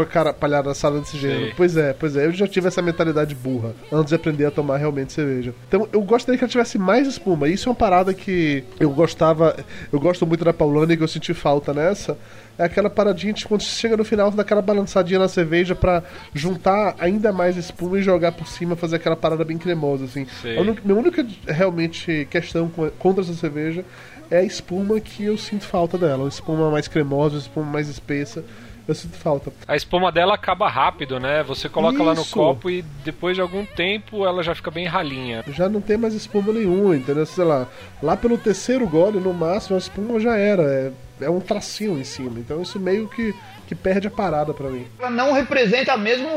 a 0.03 0.06
cara 0.06 0.33
palhaçada 0.33 0.99
desse 1.00 1.19
gênero. 1.19 1.53
Pois 1.56 1.77
é, 1.77 1.93
pois 1.93 2.17
é, 2.17 2.27
eu 2.27 2.31
já 2.37 2.46
tive 2.46 2.69
essa 2.69 2.81
mentalidade 2.82 3.34
burra, 3.34 3.73
antes 3.90 4.08
de 4.11 4.14
aprender 4.14 4.44
a 4.46 4.50
tomar 4.50 4.76
realmente 4.76 5.12
cerveja. 5.12 5.55
Então, 5.69 5.88
eu 5.93 6.02
gostaria 6.02 6.38
que 6.38 6.44
ela 6.44 6.50
tivesse 6.50 6.79
mais 6.79 7.06
espuma, 7.06 7.49
isso 7.49 7.69
é 7.69 7.70
uma 7.70 7.76
parada 7.76 8.12
que 8.14 8.64
eu 8.81 8.90
gostava, 8.90 9.56
eu 9.93 9.99
gosto 10.00 10.26
muito 10.26 10.44
da 10.44 10.52
Paulana 10.52 10.93
e 10.93 10.96
que 10.96 11.02
eu 11.02 11.08
senti 11.08 11.32
falta 11.34 11.73
nessa, 11.73 12.17
é 12.58 12.64
aquela 12.64 12.90
paradinha 12.90 13.32
de 13.32 13.46
quando 13.46 13.62
você 13.62 13.70
chega 13.81 13.96
no 13.96 14.05
final, 14.05 14.31
daquela 14.31 14.61
balançadinha 14.62 15.19
na 15.19 15.29
cerveja 15.29 15.75
pra 15.75 16.02
juntar 16.34 16.94
ainda 16.99 17.32
mais 17.32 17.56
espuma 17.56 17.99
e 17.99 18.02
jogar 18.02 18.32
por 18.32 18.46
cima, 18.46 18.76
fazer 18.76 18.96
aquela 18.96 19.17
parada 19.17 19.44
bem 19.44 19.56
cremosa, 19.56 20.05
assim. 20.05 20.26
Sei. 20.43 20.58
A 20.58 20.61
única, 20.61 20.82
minha 20.84 20.99
única 20.99 21.26
realmente 21.46 22.26
questão 22.31 22.69
co- 22.69 22.90
contra 22.99 23.23
essa 23.23 23.34
cerveja 23.34 23.84
é 24.31 24.38
a 24.38 24.43
espuma 24.43 24.99
que 25.00 25.25
eu 25.25 25.37
sinto 25.38 25.64
falta 25.67 25.96
dela. 25.99 26.23
Uma 26.25 26.29
espuma 26.29 26.70
mais 26.70 26.88
cremosa, 26.88 27.34
uma 27.37 27.40
espuma 27.40 27.67
mais 27.67 27.88
espessa. 27.88 28.44
Eu 28.87 28.94
sinto 28.94 29.17
falta. 29.17 29.52
A 29.67 29.76
espuma 29.76 30.11
dela 30.11 30.34
acaba 30.34 30.69
rápido, 30.69 31.20
né? 31.20 31.43
Você 31.44 31.69
coloca 31.69 32.02
lá 32.02 32.14
no 32.14 32.23
Isso. 32.23 32.34
copo 32.34 32.69
e 32.69 32.82
depois 33.05 33.37
de 33.37 33.40
algum 33.40 33.64
tempo 33.64 34.26
ela 34.26 34.43
já 34.43 34.55
fica 34.55 34.70
bem 34.70 34.87
ralinha. 34.87 35.44
Já 35.49 35.69
não 35.69 35.81
tem 35.81 35.96
mais 35.96 36.14
espuma 36.14 36.52
nenhuma, 36.52 36.96
entendeu? 36.96 37.25
Sei 37.25 37.44
lá, 37.44 37.67
lá 38.02 38.17
pelo 38.17 38.37
terceiro 38.37 38.87
gole, 38.88 39.20
no 39.20 39.32
máximo, 39.32 39.76
a 39.76 39.79
espuma 39.79 40.19
já 40.19 40.37
era. 40.37 40.62
É, 40.62 40.93
é 41.23 41.31
um 41.31 41.40
tracinho 41.40 41.99
em 41.99 42.05
cima. 42.05 42.40
Então 42.40 42.61
isso 42.61 42.79
meio 42.81 43.08
que, 43.08 43.34
que 43.73 43.75
perde 43.75 44.07
a 44.07 44.11
parada 44.11 44.53
pra 44.53 44.69
mim. 44.69 44.85
Ela 44.99 45.11
não 45.11 45.33
representa 45.33 45.97
mesmo 45.97 46.29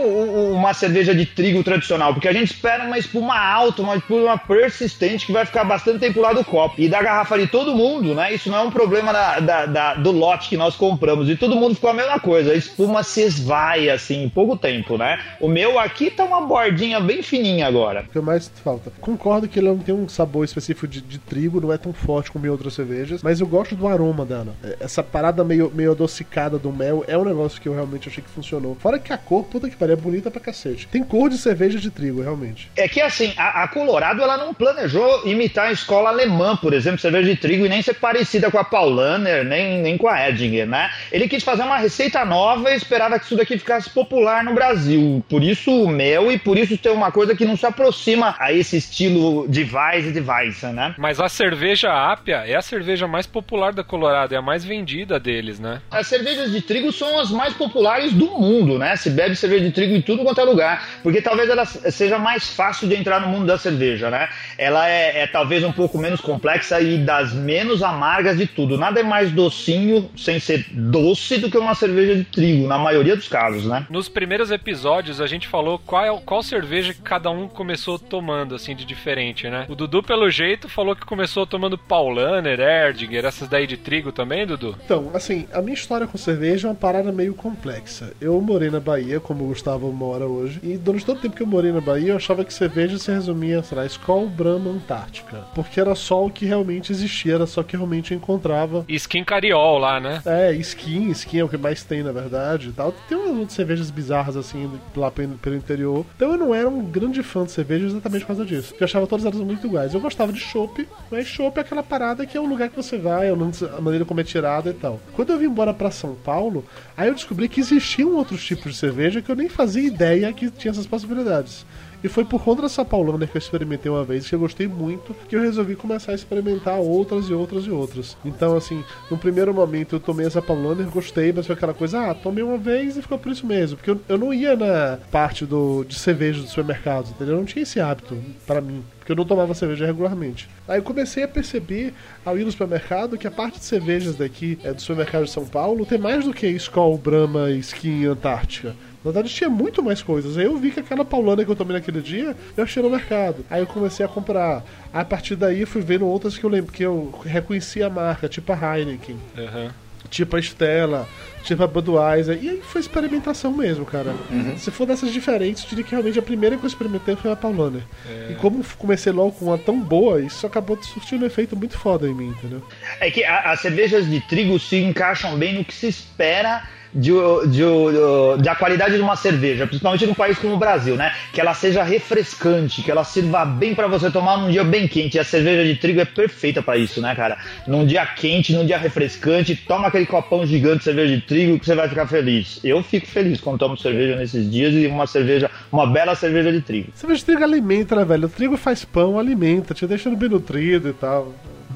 uma 0.54 0.74
cerveja 0.74 1.14
de 1.14 1.26
trigo 1.26 1.64
tradicional, 1.64 2.14
porque 2.14 2.28
a 2.28 2.34
gente 2.34 2.54
espera 2.54 2.86
uma 2.86 2.98
espuma 2.98 3.38
alta, 3.38 3.82
uma 3.82 3.96
espuma 3.98 4.38
persistente 4.38 5.26
que 5.26 5.32
vai 5.34 5.46
ficar 5.46 5.64
bastante 5.64 6.00
tempo 6.00 6.22
lá 6.22 6.32
do 6.34 6.44
copo. 6.44 6.76
E 6.80 6.88
da 6.88 7.02
garrafa 7.02 7.38
de 7.38 7.48
todo 7.48 7.76
mundo, 7.76 8.16
né? 8.16 8.34
Isso 8.34 8.50
não 8.50 8.58
é 8.58 8.62
um 8.62 8.72
problema 8.72 9.12
da- 9.12 9.40
da- 9.40 9.66
da- 9.66 9.94
do 9.96 10.12
lote 10.12 10.50
que 10.50 10.58
nós 10.58 10.76
compramos. 10.76 11.30
E 11.30 11.36
todo 11.36 11.56
mundo 11.56 11.76
ficou 11.76 11.90
a 11.90 11.94
mesma 11.94 12.20
coisa. 12.20 12.52
A 12.52 12.56
espuma 12.56 13.04
se 13.04 13.22
esvai, 13.22 13.90
assim, 13.90 14.24
em 14.24 14.30
pouco 14.30 14.56
tempo, 14.58 14.98
né? 14.98 15.20
O 15.40 15.48
meu 15.48 15.78
aqui 15.80 16.10
tá 16.10 16.24
uma 16.24 16.42
bordinha 16.42 17.00
bem 17.00 17.22
fininha 17.22 17.68
agora. 17.68 18.06
O 18.08 18.12
que 18.12 18.20
mais 18.20 18.50
falta? 18.64 18.92
Concordo 19.02 19.48
que 19.48 19.60
ele 19.60 19.68
não 19.68 19.78
tem 19.78 19.94
um 19.94 20.08
sabor 20.08 20.46
específico 20.46 20.88
de, 20.88 21.02
de 21.02 21.18
trigo, 21.20 21.60
não 21.60 21.72
é 21.74 21.78
tão 21.78 21.92
forte 21.94 22.32
como 22.32 22.46
em 22.46 22.50
outras 22.50 22.74
cervejas, 22.74 23.22
mas 23.22 23.40
eu 23.42 23.48
gosto 23.48 23.76
do 23.76 23.88
aroma 23.88 24.26
dela. 24.26 24.54
É, 24.64 24.78
Essa 24.80 25.04
parada 25.04 25.44
meio, 25.44 25.72
meio 25.74 25.92
adocicada 25.92 26.58
do 26.58 26.72
mel 26.72 27.04
é 27.08 27.18
um 27.18 27.25
negócio 27.26 27.62
que 27.62 27.68
eu 27.68 27.74
realmente 27.74 28.10
achei 28.10 28.24
que 28.24 28.30
funcionou. 28.30 28.76
Fora 28.80 29.00
que 29.00 29.12
a 29.12 29.18
cor, 29.18 29.44
puta 29.44 29.70
que 29.70 29.76
pariu, 29.76 29.94
é 29.94 29.98
bonita 29.98 30.32
pra 30.32 30.42
cacete. 30.42 30.88
Tem 30.88 31.04
cor 31.04 31.30
de 31.30 31.38
cerveja 31.38 31.80
de 31.80 31.90
trigo, 31.90 32.22
realmente. 32.22 32.70
É 32.76 32.88
que 32.88 33.02
assim, 33.02 33.34
a, 33.38 33.64
a 33.64 33.68
Colorado 33.68 34.22
ela 34.22 34.38
não 34.38 34.54
planejou 34.54 35.28
imitar 35.28 35.68
a 35.68 35.72
escola 35.72 36.10
alemã, 36.10 36.56
por 36.56 36.74
exemplo, 36.74 37.00
cerveja 37.00 37.30
de 37.30 37.36
trigo, 37.36 37.66
e 37.66 37.70
nem 37.70 37.82
ser 37.82 37.96
parecida 37.96 38.50
com 38.52 38.58
a 38.58 38.64
Paulaner, 38.64 39.44
nem, 39.44 39.82
nem 39.82 39.98
com 39.98 40.08
a 40.08 40.30
Edinger, 40.30 40.68
né? 40.68 40.90
Ele 41.12 41.28
quis 41.28 41.44
fazer 41.44 41.64
uma 41.64 41.78
receita 41.78 42.24
nova 42.26 42.72
e 42.72 42.76
esperava 42.76 43.18
que 43.20 43.26
isso 43.26 43.36
daqui 43.36 43.58
ficasse 43.58 43.90
popular 43.90 44.44
no 44.44 44.54
Brasil. 44.54 45.24
Por 45.30 45.44
isso 45.44 45.72
o 45.72 45.88
mel 45.88 46.32
e 46.32 46.38
por 46.38 46.58
isso 46.58 46.78
ter 46.78 46.90
uma 46.90 47.12
coisa 47.12 47.36
que 47.36 47.46
não 47.46 47.58
se 47.58 47.66
aproxima 47.66 48.36
a 48.40 48.52
esse 48.52 48.78
estilo 48.78 49.48
de 49.48 49.64
Weiss 49.64 50.08
e 50.08 50.12
de 50.12 50.22
Weissen, 50.22 50.74
né? 50.74 50.96
Mas 50.98 51.20
a 51.20 51.30
cerveja 51.30 51.90
Ápia 51.92 52.44
é 52.46 52.56
a 52.56 52.62
cerveja 52.62 53.08
mais 53.08 53.26
popular 53.26 53.74
da 53.74 53.84
Colorado, 53.84 54.34
é 54.34 54.38
a 54.38 54.42
mais 54.42 54.64
vendida 54.64 55.20
deles, 55.20 55.60
né? 55.60 55.82
As 55.92 56.08
cervejas 56.08 56.52
de 56.52 56.62
trigo 56.62 56.92
são 56.92 57.15
as 57.20 57.32
mais 57.32 57.54
populares 57.54 58.14
do 58.14 58.28
mundo, 58.28 58.78
né? 58.78 58.96
Se 58.96 59.10
bebe 59.10 59.36
cerveja 59.36 59.66
de 59.66 59.72
trigo 59.72 59.96
em 59.96 60.02
tudo 60.02 60.24
quanto 60.24 60.42
é 60.42 60.44
lugar, 60.44 60.88
porque 61.04 61.22
talvez 61.22 61.50
ela 61.50 61.66
seja 61.66 62.18
mais 62.18 62.50
fácil 62.50 62.88
de 62.88 62.96
entrar 62.96 63.20
no 63.20 63.28
mundo 63.28 63.46
da 63.46 63.58
cerveja, 63.58 64.10
né? 64.10 64.30
Ela 64.58 64.90
é, 64.90 65.22
é 65.22 65.28
talvez 65.28 65.64
um 65.64 65.72
pouco 65.72 65.98
menos 65.98 66.22
complexa 66.22 66.80
e 66.80 66.98
das 66.98 67.34
menos 67.34 67.84
amargas 67.84 68.38
de 68.38 68.48
tudo. 68.48 68.78
Nada 68.78 69.00
é 69.00 69.04
mais 69.04 69.32
docinho, 69.32 70.10
sem 70.16 70.40
ser 70.40 70.66
doce, 70.72 71.38
do 71.38 71.50
que 71.50 71.58
uma 71.58 71.76
cerveja 71.76 72.16
de 72.16 72.24
trigo, 72.24 72.68
na 72.68 72.78
maioria 72.78 73.16
dos 73.16 73.28
casos, 73.28 73.66
né? 73.66 73.86
Nos 73.90 74.08
primeiros 74.08 74.52
episódios 74.52 75.20
a 75.20 75.28
gente 75.28 75.48
falou 75.48 75.80
qual, 75.80 76.22
qual 76.22 76.42
cerveja 76.42 76.94
que 76.94 77.02
cada 77.02 77.30
um 77.30 77.48
começou 77.48 78.00
tomando, 78.00 78.56
assim, 78.56 78.76
de 78.76 78.86
diferente, 78.86 79.50
né? 79.50 79.66
O 79.70 79.76
Dudu, 79.76 80.02
pelo 80.02 80.30
jeito, 80.30 80.70
falou 80.70 80.96
que 80.96 81.06
começou 81.06 81.46
tomando 81.46 81.78
Paulaner, 81.78 82.60
Erdinger, 82.60 83.26
essas 83.26 83.48
daí 83.48 83.68
de 83.68 83.78
trigo 83.78 84.12
também, 84.12 84.46
Dudu? 84.46 84.76
Então, 84.86 85.12
assim, 85.14 85.48
a 85.54 85.62
minha 85.62 85.74
história 85.74 86.08
com 86.08 86.18
cerveja 86.18 86.68
é 86.68 86.72
uma 86.72 86.76
parada 86.76 86.95
parada 86.96 87.12
meio 87.12 87.34
complexa. 87.34 88.14
Eu 88.22 88.40
morei 88.40 88.70
na 88.70 88.80
Bahia, 88.80 89.20
como 89.20 89.44
o 89.44 89.48
Gustavo 89.48 89.92
mora 89.92 90.26
hoje, 90.26 90.60
e 90.64 90.78
durante 90.78 91.06
todo 91.06 91.18
o 91.18 91.22
tempo 91.22 91.36
que 91.36 91.44
eu 91.44 91.48
morei 91.48 91.72
na 91.72 91.82
Bahia, 91.82 92.12
eu 92.12 92.16
achava 92.16 92.46
que 92.46 92.54
cerveja 92.54 92.98
se 92.98 93.12
resumia, 93.12 93.62
sei 93.64 93.78
lá, 93.78 93.86
Skol, 93.86 94.30
Brahma, 94.30 94.72
Antártica. 94.72 95.44
Porque 95.54 95.80
era 95.80 95.94
só 95.94 96.26
o 96.26 96.30
que 96.30 96.46
realmente 96.46 96.92
existia, 96.92 97.36
era 97.36 97.46
só 97.46 97.62
o 97.62 97.64
que 97.64 97.76
realmente 97.76 98.14
eu 98.14 98.18
encontrava. 98.18 98.86
E 98.88 98.96
skin 98.96 99.26
cariol 99.26 99.78
lá, 99.78 100.00
né? 100.00 100.22
É, 100.26 100.54
skin, 100.54 101.10
skin 101.12 101.40
é 101.40 101.44
o 101.44 101.50
que 101.50 101.58
mais 101.58 101.84
tem, 101.84 102.02
na 102.02 102.12
verdade. 102.12 102.72
Tal. 102.72 102.94
Tem 103.10 103.18
umas 103.18 103.38
outras 103.38 103.54
cervejas 103.54 103.92
bizarras, 103.92 104.38
assim, 104.38 104.72
lá 104.96 105.12
pelo 105.12 105.36
pelo 105.38 105.56
interior. 105.56 106.06
Então 106.16 106.32
eu 106.32 106.38
não 106.38 106.56
era 106.56 106.70
um 106.70 106.84
grande 106.86 107.22
fã 107.22 107.44
de 107.44 107.52
cerveja 107.52 107.88
exatamente 107.88 108.22
por 108.22 108.28
causa 108.28 108.46
disso. 108.46 108.74
Eu 108.80 108.86
achava 108.86 109.06
todas 109.06 109.26
elas 109.26 109.40
muito 109.40 109.68
iguais. 109.68 109.94
Eu 109.94 110.00
gostava 110.00 110.32
de 110.32 110.40
chopp, 110.40 110.88
mas 111.12 111.28
chopp 111.28 111.58
é 111.58 111.62
aquela 111.62 111.84
parada 111.84 112.26
que 112.26 112.38
é 112.38 112.40
o 112.40 112.46
lugar 112.46 112.70
que 112.70 112.76
você 112.76 112.98
vai, 112.98 113.28
é 113.28 113.32
a 113.32 113.82
maneira 113.82 114.06
como 114.06 114.22
é 114.22 114.24
tirada 114.24 114.70
e 114.70 114.74
tal. 114.74 115.00
Quando 115.14 115.34
eu 115.34 115.40
vim 115.40 115.46
embora 115.46 115.74
pra 115.74 115.92
São 115.92 116.16
Paulo, 116.16 116.64
aí 116.98 117.08
eu 117.08 117.14
descobri 117.14 117.48
que 117.50 117.60
existiam 117.60 118.16
outros 118.16 118.44
tipos 118.46 118.74
de 118.74 118.78
cerveja 118.78 119.22
que 119.22 119.30
eu 119.30 119.36
nem 119.36 119.50
fazia 119.50 119.84
ideia 119.84 120.32
que 120.34 120.50
tinha 120.50 120.72
essas 120.72 120.88
possibilidades. 120.88 121.66
E 122.06 122.08
foi 122.08 122.24
por 122.24 122.44
conta 122.44 122.62
dessa 122.62 122.86
Paulaner 122.86 123.28
que 123.28 123.36
eu 123.36 123.40
experimentei 123.40 123.92
uma 123.92 124.04
vez, 124.04 124.30
que 124.30 124.36
eu 124.36 124.40
gostei 124.40 124.68
muito, 124.68 125.16
que 125.28 125.36
eu 125.36 125.42
resolvi 125.42 125.76
começar 125.76 126.12
a 126.12 126.16
experimentar 126.16 126.78
outras 126.78 127.32
e 127.32 127.34
outras 127.34 127.66
e 127.66 127.72
outras. 127.72 128.16
Então, 128.24 128.56
assim, 128.56 128.84
no 129.10 129.18
primeiro 129.18 129.52
momento 129.52 129.96
eu 129.96 130.00
tomei 130.00 130.28
essa 130.28 130.40
Paulaner, 130.40 130.86
gostei, 130.92 131.34
mas 131.34 131.48
foi 131.48 131.56
aquela 131.56 131.74
coisa, 131.74 132.12
ah, 132.12 132.14
tomei 132.14 132.44
uma 132.44 132.60
vez 132.60 132.96
e 132.96 133.02
ficou 133.02 133.18
por 133.18 133.32
isso 133.32 133.48
mesmo. 133.48 133.78
Porque 133.78 133.90
eu, 133.90 134.00
eu 134.08 134.20
não 134.20 134.32
ia 134.32 134.56
na 134.56 135.00
parte 135.10 135.48
do, 135.48 135.84
de 135.84 135.98
cerveja 135.98 136.44
do 136.44 136.48
supermercado, 136.48 137.10
entendeu? 137.10 137.34
Eu 137.34 137.40
não 137.40 137.46
tinha 137.46 137.64
esse 137.64 137.80
hábito 137.80 138.16
para 138.46 138.62
mim 138.62 138.84
porque 139.00 139.12
eu 139.12 139.16
não 139.16 139.26
tomava 139.26 139.54
cerveja 139.54 139.86
regularmente. 139.86 140.50
Aí 140.68 140.80
eu 140.80 140.84
comecei 140.84 141.22
a 141.22 141.28
perceber, 141.28 141.94
ao 142.26 142.40
ir 142.40 142.44
no 142.44 142.52
supermercado, 142.52 143.20
que 143.20 143.28
a 143.28 143.32
parte 143.32 143.60
de 143.60 143.66
cervejas 143.66 144.16
daqui, 144.16 144.58
é, 144.64 144.74
do 144.74 144.82
supermercado 144.82 145.26
de 145.26 145.30
São 145.30 145.46
Paulo, 145.46 145.86
tem 145.86 146.00
mais 146.00 146.26
do 146.26 146.34
que 146.34 146.48
Skol, 146.48 146.98
Brahma, 146.98 147.52
Skin 147.52 148.02
e 148.02 148.06
Antártica. 148.08 148.76
Na 149.06 149.12
verdade, 149.12 149.32
tinha 149.32 149.52
muito 149.52 149.84
mais 149.84 150.02
coisas. 150.02 150.36
Aí 150.36 150.46
eu 150.46 150.58
vi 150.58 150.72
que 150.72 150.80
aquela 150.80 151.06
paulana 151.06 151.46
que 151.46 151.52
eu 151.52 151.56
tomei 151.56 151.76
naquele 151.78 152.02
dia, 152.02 152.36
eu 152.58 152.64
achei 152.64 152.82
no 152.82 152.90
mercado. 152.90 153.46
Aí 153.52 153.62
eu 153.62 153.68
comecei 153.68 154.04
a 154.04 154.10
comprar. 154.10 154.64
Aí, 154.92 155.02
a 155.02 155.06
partir 155.06 155.36
daí, 155.36 155.64
fui 155.64 155.84
vendo 155.84 156.08
outras 156.08 156.40
que 156.40 156.44
eu 156.44 156.50
lembro, 156.50 156.72
que 156.72 156.82
eu 156.82 157.14
reconheci 157.24 157.84
a 157.84 157.90
marca, 157.90 158.28
tipo 158.28 158.52
a 158.52 158.56
Heineken. 158.78 159.16
Uhum. 159.38 159.70
Tipo 160.10 160.38
a 160.38 160.40
Stella, 160.40 161.08
tipo 161.44 161.64
a 161.64 161.68
Budweiser. 161.68 162.40
E 162.42 162.50
aí 162.50 162.62
foi 162.64 162.82
experimentação 162.82 163.52
mesmo, 163.52 163.86
cara. 163.86 164.12
Uhum. 164.32 164.58
Se 164.58 164.72
for 164.72 164.88
dessas 164.88 165.14
diferentes, 165.14 165.64
eu 165.64 165.70
diria 165.70 165.84
que 165.84 165.92
realmente 165.92 166.18
a 166.18 166.24
primeira 166.24 166.58
que 166.58 166.64
eu 166.64 166.68
experimentei 166.68 167.16
foi 167.16 167.32
a 167.32 167.36
Paulaner. 167.36 167.84
É. 168.10 168.32
E 168.32 168.36
como 168.36 168.64
comecei 168.76 169.12
logo 169.12 169.34
com 169.34 169.46
uma 169.46 169.58
tão 169.58 169.80
boa, 169.80 170.20
isso 170.20 170.48
acabou 170.48 170.82
surtindo 170.82 171.26
um 171.26 171.28
efeito 171.28 171.56
muito 171.56 171.78
foda 171.78 172.08
em 172.08 172.14
mim, 172.14 172.30
entendeu? 172.30 172.64
É 173.00 173.12
que 173.12 173.24
as 173.24 173.60
cervejas 173.60 174.10
de 174.10 174.20
trigo 174.22 174.58
se 174.60 174.78
encaixam 174.78 175.38
bem 175.38 175.54
no 175.54 175.64
que 175.64 175.76
se 175.76 175.88
espera 175.88 176.68
de, 176.96 177.12
de, 177.48 178.42
de, 178.42 178.50
a 178.50 178.56
qualidade 178.56 178.96
de 178.96 179.02
uma 179.02 179.18
cerveja, 179.18 179.68
principalmente 179.68 180.08
num 180.08 180.14
país 180.14 180.40
como 180.40 180.54
o 180.54 180.58
Brasil, 180.58 180.96
né? 180.96 181.14
Que 181.34 181.42
ela 181.42 181.54
seja 181.54 181.84
refrescante, 181.84 182.82
que 182.82 182.90
ela 182.90 183.04
sirva 183.04 183.44
bem 183.46 183.76
para 183.76 183.88
você 183.88 184.10
tomar 184.10 184.38
num 184.38 184.50
dia 184.50 184.64
bem 184.64 184.88
quente. 184.88 185.18
E 185.18 185.20
a 185.20 185.24
cerveja 185.24 185.66
de 185.66 185.76
trigo 185.78 186.00
é 186.00 186.06
perfeita 186.06 186.64
para 186.64 186.78
isso, 186.78 187.02
né, 187.02 187.14
cara? 187.14 187.38
Num 187.68 187.86
dia 187.86 188.06
quente, 188.06 188.54
num 188.54 188.66
dia 188.66 188.78
refrescante, 188.78 189.56
toma 189.56 189.90
aquele 189.90 190.06
copão 190.06 190.46
gigante 190.46 190.78
de 190.80 190.84
cerveja 190.86 191.16
de 191.16 191.22
trigo 191.22 191.60
que 191.60 191.66
você 191.66 191.76
vai 191.76 191.90
ficar 191.90 192.08
feliz. 192.08 192.62
Eu 192.64 192.82
fico 192.82 193.08
feliz 193.08 193.42
quando 193.42 193.60
tomo 193.60 193.78
cerveja 193.78 194.16
nesses 194.16 194.50
dias 194.50 194.74
e 194.74 194.88
uma 194.88 195.06
cerveja, 195.06 195.52
uma 195.72 195.86
bela 195.86 196.16
cerveja 196.16 196.52
de 196.52 196.62
trigo. 196.62 196.90
Cerveja 196.96 197.20
de 197.20 197.26
trigo 197.26 197.44
alimenta, 197.44 197.96
né, 197.96 198.06
velho? 198.06 198.28
O 198.28 198.30
trigo 198.30 198.56
faz 198.56 198.86
pão, 198.86 199.20
alimenta, 199.20 199.74
te 199.74 199.86
deixando 199.86 200.16
bem 200.16 200.30
nutrido 200.30 200.90
e 200.90 200.94
tal. 200.94 201.34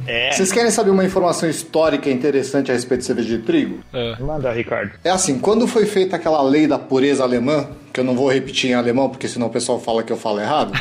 É. 0.08 0.32
Vocês 0.32 0.52
querem 0.52 0.72
saber 0.72 0.90
uma 0.90 1.06
informação 1.06 1.50
histórica 1.50 2.10
interessante 2.10 2.72
a 2.72 2.74
respeito 2.74 3.02
de 3.02 3.08
cerveja 3.08 3.38
de 3.38 3.44
trigo? 3.44 3.80
É. 3.94 4.16
Manda, 4.20 4.52
Ricardo. 4.52 4.92
É 5.04 5.10
assim, 5.10 5.40
quando 5.40 5.68
foi 5.68 5.86
feita 5.86 6.16
aquela 6.16 6.42
lei 6.42 6.68
da 6.68 6.80
pureza 6.80 7.24
alemã, 7.24 7.68
que 7.94 8.00
eu 8.00 8.04
não 8.04 8.16
vou 8.16 8.32
repetir 8.32 8.72
em 8.72 8.74
alemão, 8.74 9.10
porque 9.10 9.28
senão 9.28 9.48
o 9.48 9.50
pessoal 9.50 9.80
fala 9.80 10.04
que 10.04 10.12
eu 10.12 10.18
falo 10.18 10.40
errado. 10.40 10.74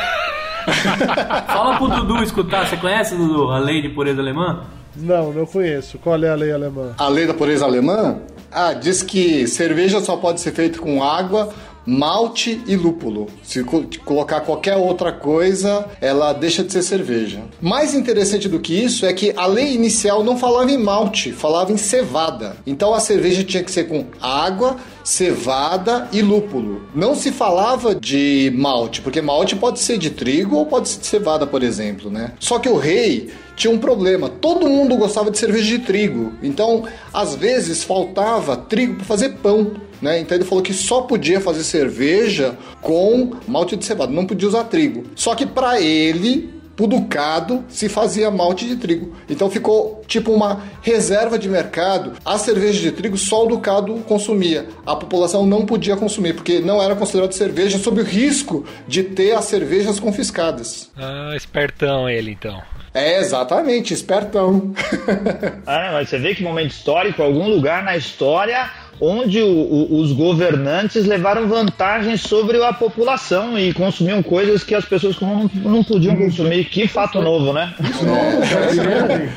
Fala 1.46 1.78
pro 1.78 1.88
Dudu 1.88 2.22
escutar. 2.22 2.66
Você 2.66 2.76
conhece, 2.76 3.14
Dudu, 3.16 3.50
a 3.50 3.58
lei 3.58 3.80
de 3.80 3.88
pureza 3.88 4.20
alemã? 4.20 4.64
Não, 4.94 5.32
não 5.32 5.46
conheço. 5.46 5.98
Qual 5.98 6.22
é 6.22 6.28
a 6.28 6.34
lei 6.34 6.52
alemã? 6.52 6.92
A 6.98 7.08
lei 7.08 7.26
da 7.26 7.32
pureza 7.32 7.64
alemã? 7.64 8.18
Ah, 8.50 8.72
diz 8.72 9.02
que 9.02 9.46
cerveja 9.46 10.00
só 10.00 10.16
pode 10.16 10.40
ser 10.40 10.52
feita 10.52 10.78
com 10.78 11.02
água, 11.02 11.50
malte 11.88 12.60
e 12.66 12.76
lúpulo. 12.76 13.28
Se 13.42 13.64
colocar 14.04 14.42
qualquer 14.42 14.76
outra 14.76 15.10
coisa, 15.10 15.86
ela 16.02 16.34
deixa 16.34 16.62
de 16.62 16.70
ser 16.70 16.82
cerveja. 16.82 17.40
Mais 17.62 17.94
interessante 17.94 18.46
do 18.46 18.60
que 18.60 18.74
isso 18.74 19.06
é 19.06 19.12
que 19.14 19.32
a 19.34 19.46
lei 19.46 19.74
inicial 19.74 20.22
não 20.22 20.36
falava 20.36 20.70
em 20.70 20.76
malte, 20.76 21.32
falava 21.32 21.72
em 21.72 21.78
cevada. 21.78 22.58
Então 22.66 22.92
a 22.92 23.00
cerveja 23.00 23.42
tinha 23.42 23.64
que 23.64 23.70
ser 23.70 23.84
com 23.84 24.04
água, 24.20 24.76
cevada 25.08 26.06
e 26.12 26.20
lúpulo. 26.20 26.82
Não 26.94 27.14
se 27.14 27.32
falava 27.32 27.94
de 27.94 28.52
malte, 28.54 29.00
porque 29.00 29.22
malte 29.22 29.56
pode 29.56 29.80
ser 29.80 29.96
de 29.96 30.10
trigo 30.10 30.56
ou 30.56 30.66
pode 30.66 30.86
ser 30.90 31.00
de 31.00 31.06
cevada, 31.06 31.46
por 31.46 31.62
exemplo, 31.62 32.10
né? 32.10 32.32
Só 32.38 32.58
que 32.58 32.68
o 32.68 32.76
rei 32.76 33.30
tinha 33.56 33.72
um 33.72 33.78
problema. 33.78 34.28
Todo 34.28 34.68
mundo 34.68 34.96
gostava 34.96 35.30
de 35.30 35.38
cerveja 35.38 35.64
de 35.64 35.78
trigo. 35.78 36.34
Então, 36.42 36.84
às 37.10 37.34
vezes 37.34 37.82
faltava 37.82 38.54
trigo 38.54 38.96
para 38.96 39.06
fazer 39.06 39.30
pão. 39.42 39.72
Né? 40.00 40.20
Então 40.20 40.36
ele 40.36 40.44
falou 40.44 40.62
que 40.62 40.74
só 40.74 41.00
podia 41.00 41.40
fazer 41.40 41.64
cerveja 41.64 42.56
com 42.82 43.32
malte 43.48 43.76
de 43.76 43.84
cevada, 43.86 44.12
não 44.12 44.26
podia 44.26 44.46
usar 44.46 44.64
trigo. 44.64 45.04
Só 45.16 45.34
que 45.34 45.46
para 45.46 45.80
ele, 45.80 46.54
pro 46.78 46.86
ducado, 46.86 47.64
se 47.68 47.88
fazia 47.88 48.30
malte 48.30 48.64
de 48.64 48.76
trigo. 48.76 49.12
Então 49.28 49.50
ficou 49.50 50.00
tipo 50.06 50.30
uma 50.30 50.62
reserva 50.80 51.36
de 51.36 51.48
mercado. 51.48 52.12
A 52.24 52.38
cerveja 52.38 52.80
de 52.80 52.92
trigo 52.92 53.18
só 53.18 53.44
o 53.44 53.48
ducado 53.48 53.96
consumia. 54.06 54.68
A 54.86 54.94
população 54.94 55.44
não 55.44 55.66
podia 55.66 55.96
consumir, 55.96 56.34
porque 56.34 56.60
não 56.60 56.80
era 56.80 56.94
considerado 56.94 57.32
cerveja 57.32 57.78
sob 57.78 58.00
o 58.00 58.04
risco 58.04 58.64
de 58.86 59.02
ter 59.02 59.32
as 59.32 59.46
cervejas 59.46 59.98
confiscadas. 59.98 60.88
Ah, 60.96 61.32
espertão 61.34 62.08
ele 62.08 62.30
então. 62.30 62.62
É, 62.94 63.18
exatamente, 63.18 63.92
espertão. 63.92 64.72
ah, 65.66 65.90
mas 65.94 66.08
você 66.08 66.18
vê 66.18 66.32
que 66.32 66.44
momento 66.44 66.70
histórico, 66.70 67.22
algum 67.22 67.48
lugar 67.48 67.82
na 67.82 67.96
história 67.96 68.70
onde 69.00 69.40
o, 69.40 69.46
o, 69.46 70.00
os 70.00 70.12
governantes 70.12 71.06
levaram 71.06 71.48
vantagem 71.48 72.16
sobre 72.16 72.62
a 72.62 72.72
população 72.72 73.58
e 73.58 73.72
consumiam 73.72 74.22
coisas 74.22 74.64
que 74.64 74.74
as 74.74 74.84
pessoas 74.84 75.18
não, 75.20 75.48
não 75.54 75.84
podiam 75.84 76.16
consumir. 76.16 76.64
Que 76.64 76.88
fato 76.88 77.20
novo, 77.20 77.52
né? 77.52 77.74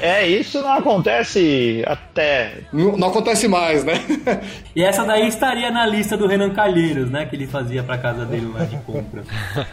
É, 0.01 0.27
isso 0.27 0.61
não 0.61 0.73
acontece 0.73 1.83
até. 1.85 2.53
Não, 2.71 2.97
não, 2.97 3.09
acontece 3.09 3.47
mais, 3.47 3.83
né? 3.83 3.93
E 4.73 4.81
essa 4.81 5.03
daí 5.03 5.27
estaria 5.27 5.69
na 5.69 5.85
lista 5.85 6.15
do 6.15 6.25
Renan 6.25 6.51
Calheiros, 6.51 7.11
né? 7.11 7.25
Que 7.25 7.35
ele 7.35 7.45
fazia 7.45 7.83
pra 7.83 7.97
casa 7.97 8.25
dele 8.25 8.49
lá 8.53 8.63
de 8.63 8.77
compra. 8.77 9.21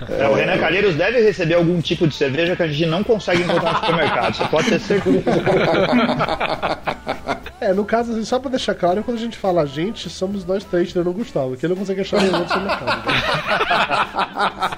É, 0.09 0.27
o 0.27 0.35
Renan 0.35 0.59
Calheiros 0.59 0.97
deve 0.97 1.21
receber 1.21 1.55
algum 1.55 1.81
tipo 1.81 2.09
de 2.09 2.17
cerveja 2.17 2.57
que 2.57 2.65
a 2.65 2.67
gente 2.67 2.85
não 2.85 3.05
consegue 3.05 3.43
encontrar 3.43 3.75
no 3.75 3.79
supermercado. 3.79 4.35
Você 4.35 4.45
pode 4.47 4.69
ter 4.69 4.81
certeza. 4.81 5.23
É, 7.61 7.73
no 7.73 7.85
caso, 7.85 8.13
assim, 8.13 8.25
só 8.25 8.39
pra 8.39 8.51
deixar 8.51 8.75
claro, 8.75 9.03
quando 9.03 9.17
a 9.17 9.21
gente 9.21 9.37
fala 9.37 9.63
gente, 9.79 10.11
somos 10.11 10.45
nós 10.45 10.65
três, 10.65 10.89
tirando 10.89 11.11
o 11.11 11.13
Gustavo, 11.13 11.57
que 11.57 11.65
ele 11.65 11.75
não 11.75 11.81
consegue 11.81 12.01
achar 12.01 12.21
nenhum 12.21 12.39
outro 12.39 12.55
supermercado. 12.55 13.09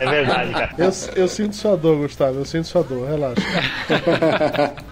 É 0.01 0.11
verdade, 0.11 0.53
cara. 0.53 0.75
Eu, 0.79 0.91
eu 1.17 1.29
sinto 1.29 1.57
sua 1.57 1.77
dor, 1.77 1.97
Gustavo, 1.99 2.39
eu 2.39 2.45
sinto 2.45 2.67
sua 2.67 2.83
dor, 2.83 3.09
relaxa. 3.09 3.43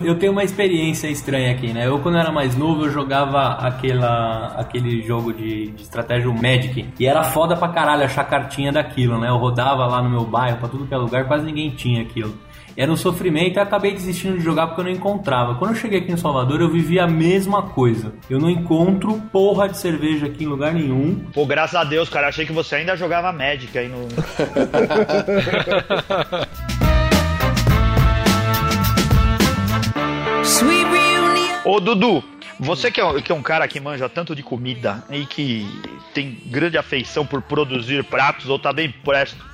Eu 0.00 0.18
tenho 0.18 0.32
uma 0.32 0.42
experiência 0.42 1.08
estranha 1.08 1.52
aqui, 1.52 1.72
né? 1.72 1.86
Eu, 1.86 1.98
quando 2.00 2.18
era 2.18 2.32
mais 2.32 2.56
novo, 2.56 2.84
eu 2.84 2.90
jogava 2.90 3.54
aquela, 3.54 4.48
aquele 4.56 5.02
jogo 5.02 5.32
de, 5.32 5.70
de 5.70 5.82
estratégia 5.82 6.30
Magic. 6.32 6.88
E 6.98 7.06
era 7.06 7.22
foda 7.22 7.56
pra 7.56 7.68
caralho 7.68 8.04
achar 8.04 8.24
cartinha 8.24 8.72
daquilo, 8.72 9.18
né? 9.18 9.28
Eu 9.28 9.36
rodava 9.36 9.86
lá 9.86 10.02
no 10.02 10.10
meu 10.10 10.24
bairro, 10.24 10.58
pra 10.58 10.68
tudo 10.68 10.86
que 10.86 10.94
é 10.94 10.96
lugar, 10.96 11.26
quase 11.26 11.44
ninguém 11.44 11.70
tinha 11.70 12.02
aquilo. 12.02 12.34
Era 12.76 12.90
um 12.90 12.96
sofrimento 12.96 13.56
e 13.56 13.60
acabei 13.60 13.92
desistindo 13.92 14.36
de 14.36 14.42
jogar 14.42 14.66
porque 14.66 14.80
eu 14.80 14.84
não 14.84 14.90
encontrava. 14.90 15.54
Quando 15.54 15.70
eu 15.70 15.76
cheguei 15.76 16.00
aqui 16.00 16.10
em 16.10 16.16
Salvador, 16.16 16.60
eu 16.60 16.68
vivi 16.68 16.98
a 16.98 17.06
mesma 17.06 17.62
coisa. 17.62 18.12
Eu 18.28 18.40
não 18.40 18.50
encontro 18.50 19.22
porra 19.32 19.68
de 19.68 19.78
cerveja 19.78 20.26
aqui 20.26 20.42
em 20.42 20.48
lugar 20.48 20.74
nenhum. 20.74 21.24
Pô, 21.32 21.46
graças 21.46 21.76
a 21.76 21.84
Deus, 21.84 22.08
cara. 22.08 22.26
Achei 22.28 22.44
que 22.44 22.52
você 22.52 22.74
ainda 22.76 22.96
jogava 22.96 23.32
Magic 23.32 23.78
aí 23.78 23.88
no. 23.88 24.08
Ô 31.64 31.80
Dudu, 31.80 32.22
você 32.58 32.90
que 32.90 33.00
é, 33.00 33.22
que 33.22 33.32
é 33.32 33.34
um 33.34 33.42
cara 33.42 33.66
que 33.66 33.80
manja 33.80 34.08
tanto 34.08 34.34
de 34.34 34.42
comida 34.42 35.02
e 35.10 35.26
que 35.26 35.66
tem 36.12 36.38
grande 36.46 36.78
afeição 36.78 37.26
por 37.26 37.42
produzir 37.42 38.04
pratos 38.04 38.48
ou 38.48 38.58
tá 38.58 38.72
bem 38.72 38.94